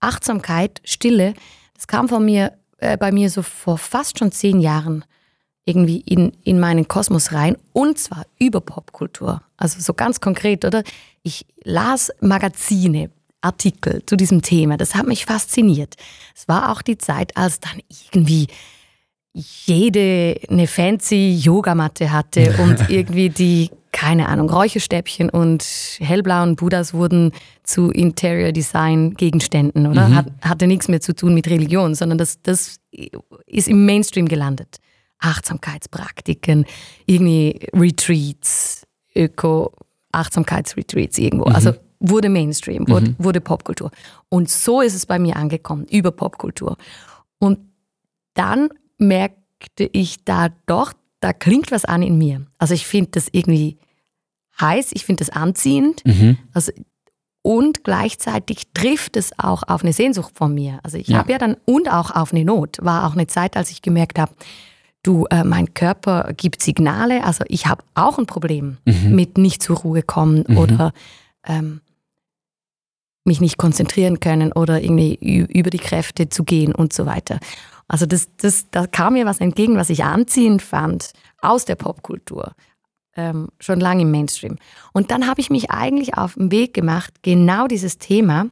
Achtsamkeit, 0.00 0.80
Stille, 0.84 1.32
das 1.74 1.86
kam 1.86 2.08
von 2.08 2.24
mir, 2.24 2.52
äh, 2.78 2.96
bei 2.98 3.12
mir 3.12 3.30
so 3.30 3.42
vor 3.42 3.78
fast 3.78 4.18
schon 4.18 4.32
zehn 4.32 4.60
Jahren 4.60 5.04
irgendwie 5.66 6.00
in, 6.00 6.32
in 6.44 6.58
meinen 6.58 6.88
Kosmos 6.88 7.32
rein 7.32 7.56
und 7.72 7.98
zwar 7.98 8.24
über 8.38 8.60
Popkultur. 8.60 9.42
Also 9.56 9.80
so 9.80 9.92
ganz 9.92 10.20
konkret, 10.20 10.64
oder? 10.64 10.82
Ich 11.22 11.44
las 11.64 12.12
Magazine, 12.20 13.10
Artikel 13.40 14.02
zu 14.06 14.16
diesem 14.16 14.42
Thema. 14.42 14.76
Das 14.76 14.94
hat 14.94 15.06
mich 15.06 15.26
fasziniert. 15.26 15.96
Es 16.34 16.48
war 16.48 16.72
auch 16.72 16.82
die 16.82 16.98
Zeit, 16.98 17.36
als 17.36 17.60
dann 17.60 17.80
irgendwie 17.90 18.46
jede 19.32 20.36
eine 20.48 20.66
fancy 20.66 21.36
Yogamatte 21.42 22.12
hatte 22.12 22.54
und 22.62 22.88
irgendwie 22.88 23.28
die, 23.28 23.70
keine 23.92 24.28
Ahnung, 24.28 24.48
Räucherstäbchen 24.48 25.30
und 25.30 25.64
hellblauen 25.98 26.56
Buddhas 26.56 26.94
wurden 26.94 27.32
zu 27.64 27.90
Interior 27.90 28.52
Design 28.52 29.14
Gegenständen, 29.14 29.86
oder? 29.86 30.14
Hat, 30.14 30.26
hatte 30.42 30.66
nichts 30.66 30.88
mehr 30.88 31.00
zu 31.00 31.14
tun 31.14 31.34
mit 31.34 31.48
Religion, 31.48 31.94
sondern 31.94 32.18
das, 32.18 32.40
das 32.42 32.76
ist 33.46 33.68
im 33.68 33.84
Mainstream 33.84 34.28
gelandet. 34.28 34.78
Achtsamkeitspraktiken, 35.18 36.66
irgendwie 37.06 37.66
Retreats, 37.72 38.86
Öko-Achtsamkeitsretreats 39.14 41.18
irgendwo. 41.18 41.44
Also 41.44 41.74
wurde 42.00 42.28
Mainstream, 42.28 42.86
wurde, 42.88 43.14
wurde 43.18 43.40
Popkultur. 43.40 43.90
Und 44.28 44.50
so 44.50 44.80
ist 44.80 44.94
es 44.94 45.06
bei 45.06 45.18
mir 45.18 45.36
angekommen, 45.36 45.86
über 45.90 46.10
Popkultur. 46.12 46.76
Und 47.38 47.58
dann 48.34 48.68
merkte 48.98 49.88
ich 49.92 50.24
da 50.24 50.48
doch, 50.66 50.92
da 51.20 51.32
klingt 51.32 51.70
was 51.70 51.84
an 51.84 52.02
in 52.02 52.18
mir. 52.18 52.46
Also 52.58 52.74
ich 52.74 52.86
finde 52.86 53.12
das 53.12 53.28
irgendwie 53.32 53.78
heiß, 54.60 54.90
ich 54.92 55.04
finde 55.06 55.24
das 55.24 55.34
anziehend. 55.34 56.04
Mhm. 56.04 56.38
Also, 56.52 56.72
und 57.42 57.84
gleichzeitig 57.84 58.64
trifft 58.74 59.16
es 59.16 59.38
auch 59.38 59.62
auf 59.66 59.82
eine 59.82 59.92
Sehnsucht 59.92 60.32
von 60.36 60.52
mir. 60.52 60.80
Also 60.82 60.98
ich 60.98 61.08
Ja. 61.08 61.18
habe 61.18 61.32
ja 61.32 61.38
dann, 61.38 61.56
und 61.64 61.90
auch 61.90 62.10
auf 62.10 62.32
eine 62.32 62.44
Not, 62.44 62.78
war 62.82 63.06
auch 63.06 63.12
eine 63.12 63.28
Zeit, 63.28 63.56
als 63.56 63.70
ich 63.70 63.82
gemerkt 63.82 64.18
habe, 64.18 64.32
du, 65.06 65.26
äh, 65.30 65.44
mein 65.44 65.74
Körper 65.74 66.32
gibt 66.36 66.62
Signale, 66.62 67.24
also 67.24 67.44
ich 67.48 67.66
habe 67.66 67.84
auch 67.94 68.18
ein 68.18 68.26
Problem 68.26 68.78
mit 69.08 69.38
nicht 69.38 69.62
zur 69.62 69.76
Ruhe 69.78 70.02
kommen 70.02 70.44
oder 70.46 70.92
ähm, 71.46 71.80
mich 73.24 73.40
nicht 73.40 73.58
konzentrieren 73.58 74.20
können 74.20 74.52
oder 74.52 74.82
irgendwie 74.82 75.14
über 75.46 75.70
die 75.70 75.78
Kräfte 75.78 76.28
zu 76.28 76.44
gehen 76.44 76.74
und 76.74 76.92
so 76.92 77.06
weiter. 77.06 77.40
Also 77.88 78.06
das, 78.06 78.28
das, 78.38 78.66
da 78.70 78.86
kam 78.86 79.14
mir 79.14 79.26
was 79.26 79.40
entgegen, 79.40 79.76
was 79.76 79.90
ich 79.90 80.04
anziehend 80.04 80.62
fand 80.62 81.12
aus 81.40 81.64
der 81.64 81.76
Popkultur, 81.76 82.52
ähm, 83.16 83.48
schon 83.60 83.80
lange 83.80 84.02
im 84.02 84.10
Mainstream. 84.10 84.56
Und 84.92 85.10
dann 85.10 85.26
habe 85.26 85.40
ich 85.40 85.50
mich 85.50 85.70
eigentlich 85.70 86.16
auf 86.16 86.34
den 86.34 86.50
Weg 86.50 86.74
gemacht, 86.74 87.14
genau 87.22 87.66
dieses 87.66 87.98
Thema 87.98 88.48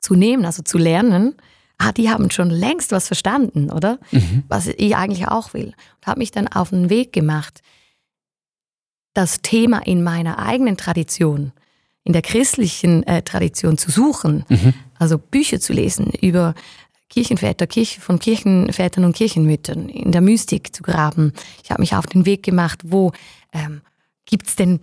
zu 0.00 0.14
nehmen, 0.14 0.44
also 0.44 0.62
zu 0.62 0.78
lernen. 0.78 1.34
Ah, 1.84 1.90
die 1.90 2.10
haben 2.10 2.30
schon 2.30 2.48
längst 2.48 2.92
was 2.92 3.08
verstanden, 3.08 3.68
oder? 3.72 3.98
Was 4.48 4.68
ich 4.68 4.94
eigentlich 4.94 5.26
auch 5.26 5.52
will. 5.52 5.74
Und 5.96 6.06
habe 6.06 6.20
mich 6.20 6.30
dann 6.30 6.46
auf 6.46 6.70
den 6.70 6.90
Weg 6.90 7.12
gemacht, 7.12 7.60
das 9.14 9.42
Thema 9.42 9.78
in 9.84 10.04
meiner 10.04 10.38
eigenen 10.38 10.76
Tradition, 10.76 11.50
in 12.04 12.12
der 12.12 12.22
christlichen 12.22 13.02
äh, 13.02 13.22
Tradition 13.22 13.78
zu 13.78 13.90
suchen, 13.90 14.44
also 14.98 15.18
Bücher 15.18 15.58
zu 15.58 15.72
lesen 15.72 16.12
über 16.20 16.54
Kirchenväter, 17.08 17.66
Kirche, 17.66 18.00
von 18.00 18.20
Kirchenvätern 18.20 19.04
und 19.04 19.16
Kirchenmüttern, 19.16 19.88
in 19.88 20.12
der 20.12 20.20
Mystik 20.20 20.74
zu 20.74 20.84
graben. 20.84 21.32
Ich 21.64 21.72
habe 21.72 21.82
mich 21.82 21.96
auf 21.96 22.06
den 22.06 22.26
Weg 22.26 22.44
gemacht, 22.44 22.78
wo 22.84 23.10
ähm, 23.52 23.82
gibt 24.24 24.46
es 24.46 24.54
denn 24.54 24.78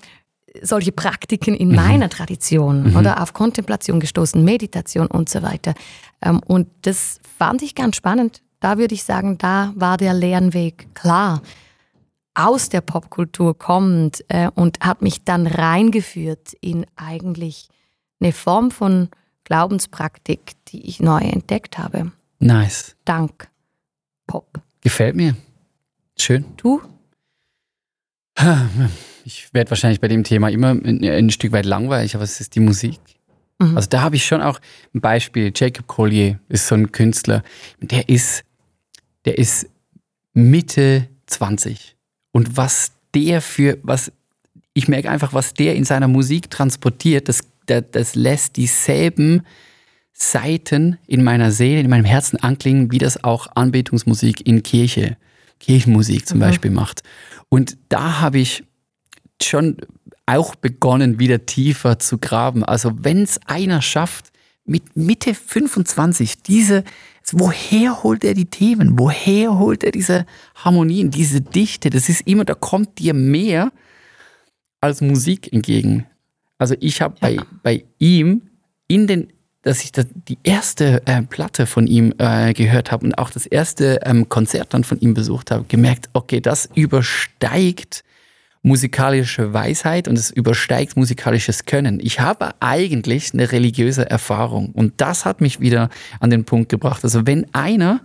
solche 0.62 0.92
Praktiken 0.92 1.56
in 1.56 1.74
meiner 1.74 2.10
Tradition 2.10 2.96
oder 2.96 3.22
auf 3.22 3.34
Kontemplation 3.34 4.00
gestoßen, 4.00 4.44
Meditation 4.44 5.08
und 5.08 5.30
so 5.30 5.42
weiter. 5.42 5.74
Ähm, 6.22 6.42
und 6.46 6.68
das 6.82 7.20
fand 7.38 7.62
ich 7.62 7.76
ganz 7.76 7.96
spannend. 7.96 8.42
Da 8.60 8.78
würde 8.78 8.94
ich 8.94 9.04
sagen, 9.04 9.38
da 9.38 9.74
war 9.76 9.98
der 9.98 10.14
Lernweg 10.14 10.94
klar 10.94 11.42
aus 12.34 12.70
der 12.70 12.82
Popkultur 12.82 13.58
kommend 13.58 14.24
äh, 14.30 14.50
und 14.54 14.80
hat 14.82 15.02
mich 15.02 15.24
dann 15.24 15.48
reingeführt 15.48 16.54
in 16.62 16.86
eigentlich 16.96 17.68
eine 18.20 18.32
Form 18.32 18.72
von 18.72 19.10
Glaubenspraktik, 19.44 20.54
die 20.68 20.88
ich 20.88 21.00
neu 21.00 21.20
entdeckt 21.20 21.78
habe. 21.78 22.12
Nice. 22.40 22.96
Dank 23.06 23.50
Pop. 24.28 24.62
Gefällt 24.82 25.16
mir. 25.16 25.36
Schön. 26.18 26.46
Du? 26.58 26.82
Ich 29.30 29.54
werde 29.54 29.70
wahrscheinlich 29.70 30.02
bei 30.02 30.08
dem 30.08 30.24
Thema 30.24 30.50
immer 30.50 30.72
ein, 30.72 31.06
ein 31.06 31.30
Stück 31.30 31.52
weit 31.52 31.68
langweilig, 31.68 32.16
aber 32.16 32.24
es 32.24 32.42
ist 32.42 32.56
die 32.56 32.60
Musik. 32.60 33.00
Mhm. 33.60 33.78
Also 33.78 33.88
da 33.88 34.02
habe 34.02 34.16
ich 34.16 34.26
schon 34.26 34.42
auch 34.42 34.60
ein 34.96 35.02
Beispiel. 35.02 35.52
Jacob 35.56 35.86
Collier 35.86 36.40
ist 36.50 36.66
so 36.66 36.74
ein 36.74 36.92
Künstler, 36.92 37.44
der 37.80 38.10
ist, 38.10 38.44
der 39.26 39.38
ist 39.38 39.70
Mitte 40.34 41.08
20. 41.28 41.96
Und 42.32 42.58
was 42.58 42.94
der 43.14 43.42
für, 43.42 43.78
was, 43.84 44.12
ich 44.74 44.88
merke 44.88 45.12
einfach, 45.12 45.32
was 45.32 45.54
der 45.54 45.76
in 45.76 45.86
seiner 45.86 46.08
Musik 46.08 46.50
transportiert, 46.50 47.30
das, 47.30 47.42
das, 47.68 47.84
das 47.92 48.16
lässt 48.16 48.58
dieselben 48.58 49.44
Seiten 50.12 50.98
in 51.06 51.24
meiner 51.24 51.52
Seele, 51.52 51.82
in 51.82 51.90
meinem 51.92 52.06
Herzen 52.06 52.38
anklingen, 52.38 52.92
wie 52.92 52.98
das 52.98 53.24
auch 53.24 53.48
Anbetungsmusik 53.56 54.48
in 54.48 54.64
Kirche, 54.64 55.18
Kirchenmusik 55.60 56.28
zum 56.28 56.40
Beispiel 56.40 56.72
macht. 56.72 57.04
Und 57.50 57.78
da 57.90 58.22
habe 58.22 58.40
ich 58.40 58.64
schon 59.42 59.78
auch 60.26 60.56
begonnen, 60.56 61.20
wieder 61.20 61.46
tiefer 61.46 62.00
zu 62.00 62.18
graben. 62.18 62.64
Also 62.64 62.92
wenn 63.00 63.24
es 63.24 63.40
einer 63.46 63.82
schafft, 63.82 64.32
mit 64.66 64.96
Mitte 64.96 65.34
25 65.34 66.44
diese, 66.44 66.84
woher 67.32 68.04
holt 68.04 68.24
er 68.24 68.36
die 68.36 68.46
Themen? 68.46 69.00
Woher 69.00 69.58
holt 69.58 69.84
er 69.84 69.92
diese 69.92 70.26
Harmonien, 70.56 71.10
diese 71.10 71.42
Dichte? 71.42 71.90
Das 71.90 72.08
ist 72.08 72.28
immer, 72.28 72.46
da 72.46 72.54
kommt 72.54 73.00
dir 73.00 73.14
mehr 73.16 73.72
als 74.80 75.02
Musik 75.02 75.52
entgegen. 75.52 76.06
Also 76.60 76.76
ich 76.80 77.02
habe 77.02 77.16
bei, 77.20 77.38
bei 77.64 77.86
ihm 77.98 78.44
in 78.88 79.08
den, 79.08 79.34
dass 79.64 79.84
ich 79.84 79.92
da 79.92 80.04
die 80.28 80.38
erste 80.44 81.02
äh, 81.08 81.24
Platte 81.24 81.66
von 81.66 81.88
ihm 81.88 82.14
äh, 82.18 82.54
gehört 82.54 82.92
habe 82.92 83.06
und 83.06 83.18
auch 83.18 83.32
das 83.32 83.46
erste 83.46 84.00
ähm, 84.04 84.30
Konzert 84.30 84.74
dann 84.74 84.84
von 84.84 85.00
ihm 85.00 85.16
besucht 85.16 85.52
habe, 85.52 85.66
gemerkt, 85.68 86.10
okay, 86.14 86.42
das 86.42 86.70
übersteigt 86.76 88.04
musikalische 88.62 89.54
Weisheit 89.54 90.08
und 90.08 90.18
es 90.18 90.32
übersteigt 90.32 90.98
musikalisches 90.98 91.66
Können. 91.66 92.00
Ich 92.02 92.20
habe 92.20 92.52
eigentlich 92.60 93.34
eine 93.34 93.52
religiöse 93.52 94.10
Erfahrung 94.10 94.72
und 94.74 94.94
das 94.98 95.26
hat 95.26 95.40
mich 95.40 95.60
wieder 95.60 95.90
an 96.20 96.30
den 96.30 96.44
Punkt 96.44 96.70
gebracht. 96.70 97.04
Also 97.04 97.26
wenn 97.26 97.54
einer 97.54 98.02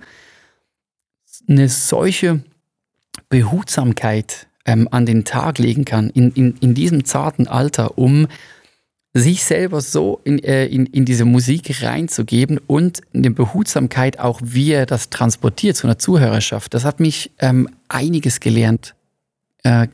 eine 1.49 1.69
solche 1.69 2.43
Behutsamkeit 3.29 4.47
ähm, 4.65 4.89
an 4.91 5.07
den 5.07 5.25
Tag 5.25 5.59
legen 5.59 5.85
kann, 5.85 6.11
in, 6.11 6.31
in, 6.33 6.57
in 6.61 6.75
diesem 6.75 7.05
zarten 7.05 7.49
Alter, 7.49 7.99
um 7.99 8.29
sich 9.13 9.45
selber 9.45 9.81
so 9.81 10.21
in, 10.25 10.43
äh, 10.43 10.67
in, 10.67 10.87
in 10.87 11.05
diese 11.05 11.25
Musik 11.25 11.83
reinzugeben 11.83 12.59
und 12.67 13.01
eine 13.15 13.31
Behutsamkeit 13.31 14.19
auch, 14.19 14.41
wie 14.43 14.73
er 14.73 14.87
das 14.87 15.11
transportiert 15.11 15.77
zu 15.77 15.87
einer 15.87 15.99
Zuhörerschaft. 15.99 16.75
Das 16.75 16.85
hat 16.85 16.99
mich 16.99 17.31
ähm, 17.39 17.69
einiges 17.89 18.41
gelernt 18.41 18.95
äh, 19.63 19.87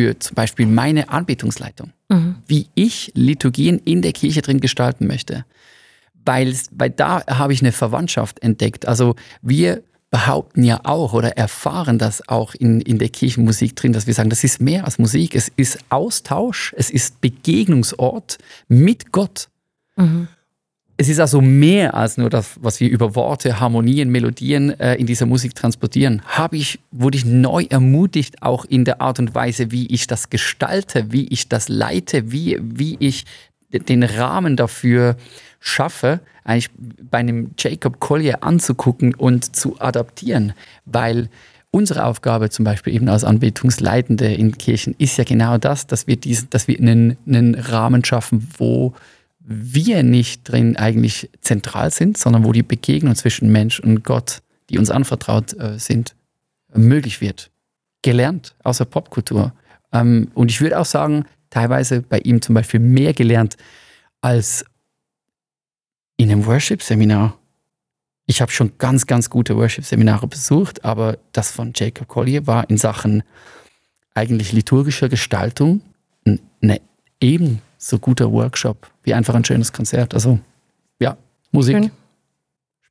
für 0.00 0.18
zum 0.18 0.34
Beispiel 0.34 0.66
meine 0.66 1.10
Anbetungsleitung, 1.10 1.92
wie 2.46 2.68
ich 2.74 3.12
Liturgien 3.14 3.78
in 3.80 4.00
der 4.00 4.12
Kirche 4.12 4.40
drin 4.40 4.58
gestalten 4.58 5.06
möchte. 5.06 5.44
Weil, 6.24 6.54
weil 6.70 6.88
da 6.88 7.26
habe 7.26 7.52
ich 7.52 7.60
eine 7.60 7.72
Verwandtschaft 7.72 8.42
entdeckt. 8.42 8.88
Also 8.88 9.14
wir 9.42 9.82
behaupten 10.10 10.64
ja 10.64 10.80
auch 10.84 11.12
oder 11.12 11.36
erfahren 11.36 11.98
das 11.98 12.26
auch 12.28 12.54
in, 12.54 12.80
in 12.80 12.98
der 12.98 13.10
Kirchenmusik 13.10 13.76
drin, 13.76 13.92
dass 13.92 14.06
wir 14.06 14.14
sagen, 14.14 14.30
das 14.30 14.42
ist 14.42 14.58
mehr 14.58 14.86
als 14.86 14.98
Musik, 14.98 15.34
es 15.34 15.52
ist 15.54 15.78
Austausch, 15.90 16.74
es 16.78 16.88
ist 16.88 17.20
Begegnungsort 17.20 18.38
mit 18.68 19.12
Gott. 19.12 19.48
Es 21.00 21.08
ist 21.08 21.18
also 21.18 21.40
mehr 21.40 21.94
als 21.94 22.18
nur 22.18 22.28
das, 22.28 22.58
was 22.60 22.78
wir 22.78 22.90
über 22.90 23.14
Worte, 23.14 23.58
Harmonien, 23.58 24.10
Melodien 24.10 24.78
äh, 24.78 24.96
in 24.96 25.06
dieser 25.06 25.24
Musik 25.24 25.54
transportieren. 25.54 26.20
Habe 26.26 26.58
ich, 26.58 26.78
wurde 26.90 27.16
ich 27.16 27.24
neu 27.24 27.64
ermutigt, 27.70 28.42
auch 28.42 28.66
in 28.66 28.84
der 28.84 29.00
Art 29.00 29.18
und 29.18 29.34
Weise, 29.34 29.70
wie 29.70 29.86
ich 29.86 30.08
das 30.08 30.28
gestalte, 30.28 31.10
wie 31.10 31.26
ich 31.28 31.48
das 31.48 31.70
leite, 31.70 32.32
wie, 32.32 32.58
wie 32.60 32.98
ich 33.00 33.24
den 33.72 34.02
Rahmen 34.02 34.56
dafür 34.56 35.16
schaffe, 35.58 36.20
eigentlich 36.44 36.68
bei 37.10 37.16
einem 37.16 37.52
Jacob 37.56 37.98
Collier 37.98 38.44
anzugucken 38.44 39.14
und 39.14 39.56
zu 39.56 39.80
adaptieren, 39.80 40.52
weil 40.84 41.30
unsere 41.70 42.04
Aufgabe 42.04 42.50
zum 42.50 42.66
Beispiel 42.66 42.94
eben 42.94 43.08
als 43.08 43.24
Anbetungsleitende 43.24 44.34
in 44.34 44.58
Kirchen 44.58 44.94
ist 44.98 45.16
ja 45.16 45.24
genau 45.24 45.56
das, 45.56 45.86
dass 45.86 46.06
wir 46.06 46.16
diesen, 46.16 46.50
dass 46.50 46.68
wir 46.68 46.78
einen, 46.78 47.16
einen 47.26 47.54
Rahmen 47.54 48.04
schaffen, 48.04 48.46
wo 48.58 48.92
wir 49.40 50.02
nicht 50.02 50.48
drin 50.48 50.76
eigentlich 50.76 51.30
zentral 51.40 51.90
sind, 51.90 52.18
sondern 52.18 52.44
wo 52.44 52.52
die 52.52 52.62
Begegnung 52.62 53.14
zwischen 53.14 53.50
Mensch 53.50 53.80
und 53.80 54.04
Gott, 54.04 54.42
die 54.68 54.78
uns 54.78 54.90
anvertraut 54.90 55.58
äh, 55.58 55.78
sind, 55.78 56.14
möglich 56.72 57.20
wird. 57.20 57.50
Gelernt 58.02 58.54
aus 58.62 58.78
der 58.78 58.84
Popkultur. 58.84 59.52
Ähm, 59.92 60.30
und 60.34 60.50
ich 60.50 60.60
würde 60.60 60.78
auch 60.78 60.84
sagen, 60.84 61.24
teilweise 61.48 62.02
bei 62.02 62.18
ihm 62.18 62.40
zum 62.40 62.54
Beispiel 62.54 62.80
mehr 62.80 63.12
gelernt 63.12 63.56
als 64.20 64.64
in 66.16 66.30
einem 66.30 66.46
Worship-Seminar. 66.46 67.36
Ich 68.26 68.40
habe 68.40 68.52
schon 68.52 68.78
ganz, 68.78 69.06
ganz 69.06 69.30
gute 69.30 69.56
Worship-Seminare 69.56 70.28
besucht, 70.28 70.84
aber 70.84 71.18
das 71.32 71.50
von 71.50 71.72
Jacob 71.74 72.06
Collier 72.06 72.46
war 72.46 72.68
in 72.70 72.76
Sachen 72.76 73.22
eigentlich 74.14 74.52
liturgischer 74.52 75.08
Gestaltung 75.08 75.80
ein 76.26 76.40
eine 76.62 76.80
ebenso 77.80 77.98
guter 77.98 78.30
Workshop 78.30 78.90
wie 79.02 79.14
einfach 79.14 79.34
ein 79.34 79.44
schönes 79.44 79.72
Konzert. 79.72 80.12
Also 80.14 80.38
ja, 81.00 81.16
Musik. 81.50 81.76
Schön. 81.76 81.90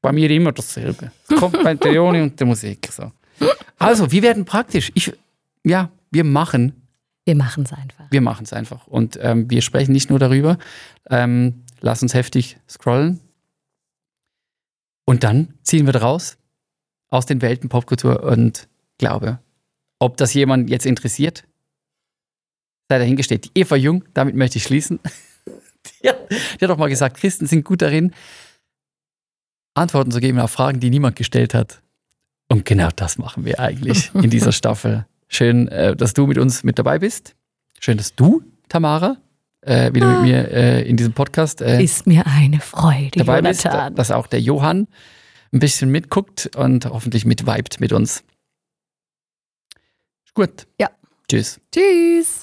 Bei 0.02 0.12
mir 0.12 0.30
immer 0.32 0.52
dasselbe. 0.52 1.12
Es 1.28 1.36
kommt 1.38 1.62
bei 1.64 1.76
der 1.76 1.92
Leone 1.92 2.24
und 2.24 2.40
der 2.40 2.48
Musik. 2.48 2.90
So. 2.92 3.12
Also, 3.78 4.12
wir 4.12 4.24
werden 4.24 4.46
praktisch. 4.46 4.92
Ich, 4.96 5.14
ja, 5.64 5.90
wir 6.10 6.24
machen 6.24 6.74
Wir 7.26 7.36
machen 7.36 7.64
es 7.64 7.74
einfach. 7.74 8.06
wir 8.10 8.22
machen 8.22 8.44
es 8.44 8.54
einfach. 8.54 8.88
Und 8.88 9.20
ähm, 9.22 9.50
wir 9.50 9.62
sprechen 9.62 9.92
nicht 9.92 10.10
nur 10.10 10.20
darüber. 10.20 10.58
Ähm, 11.10 11.64
lass 11.82 12.02
uns 12.02 12.14
heftig 12.14 12.58
scrollen. 12.68 13.20
Und 15.06 15.24
dann 15.24 15.54
ziehen 15.64 15.86
wir 15.86 15.94
draus 15.94 16.38
aus 17.10 17.26
den 17.26 17.42
Welten 17.42 17.70
Popkultur 17.70 18.24
und 18.24 18.68
Glaube. 18.98 19.40
Ob 20.00 20.18
das 20.18 20.34
jemand 20.34 20.70
jetzt 20.70 20.86
interessiert, 20.86 21.44
sei 22.90 22.98
dahingestellt. 22.98 23.46
Die 23.46 23.62
Eva 23.62 23.76
Jung, 23.76 24.04
damit 24.14 24.36
möchte 24.36 24.58
ich 24.58 24.64
schließen. 24.64 25.00
Die 26.04 26.10
hat, 26.10 26.30
die 26.30 26.66
hat 26.66 26.70
doch 26.70 26.78
mal 26.78 26.90
gesagt, 26.90 27.18
Christen 27.18 27.48
sind 27.48 27.64
gut 27.64 27.82
darin, 27.82 28.14
Antworten 29.74 30.12
zu 30.12 30.20
geben 30.20 30.40
auf 30.40 30.52
Fragen, 30.52 30.82
die 30.82 30.90
niemand 30.90 31.16
gestellt 31.16 31.54
hat. 31.54 31.82
Und 32.50 32.66
genau 32.66 32.90
das 32.96 33.18
machen 33.18 33.46
wir 33.46 33.60
eigentlich 33.60 34.12
in 34.14 34.30
dieser 34.30 34.52
Staffel. 34.52 35.06
Schön, 35.30 35.70
äh, 35.70 35.96
dass 35.96 36.14
du 36.14 36.28
mit 36.28 36.38
uns 36.38 36.64
mit 36.64 36.78
dabei 36.78 37.00
bist. 37.00 37.36
Schön, 37.80 37.98
dass 37.98 38.14
du, 38.14 38.44
Tamara, 38.68 39.18
äh, 39.62 39.94
wieder 39.94 40.12
mit 40.12 40.22
mir 40.24 40.52
äh, 40.52 40.88
in 40.88 40.98
diesem 40.98 41.14
Podcast 41.14 41.62
Ist 41.62 42.06
mir 42.06 42.28
eine 42.28 42.60
Freude, 42.60 43.18
dabei 43.18 43.42
bist, 43.42 43.66
dass 43.66 44.12
auch 44.12 44.28
der 44.28 44.42
Johann 44.42 44.88
ein 45.54 45.60
bisschen 45.60 45.90
mitguckt 45.90 46.56
und 46.58 46.86
hoffentlich 46.86 47.26
mitvibet 47.26 47.80
mit 47.80 47.94
uns. 47.94 48.24
Gut. 50.34 50.68
Ja. 50.80 50.90
Tschüss. 51.28 51.60
Tschüss. 51.74 52.42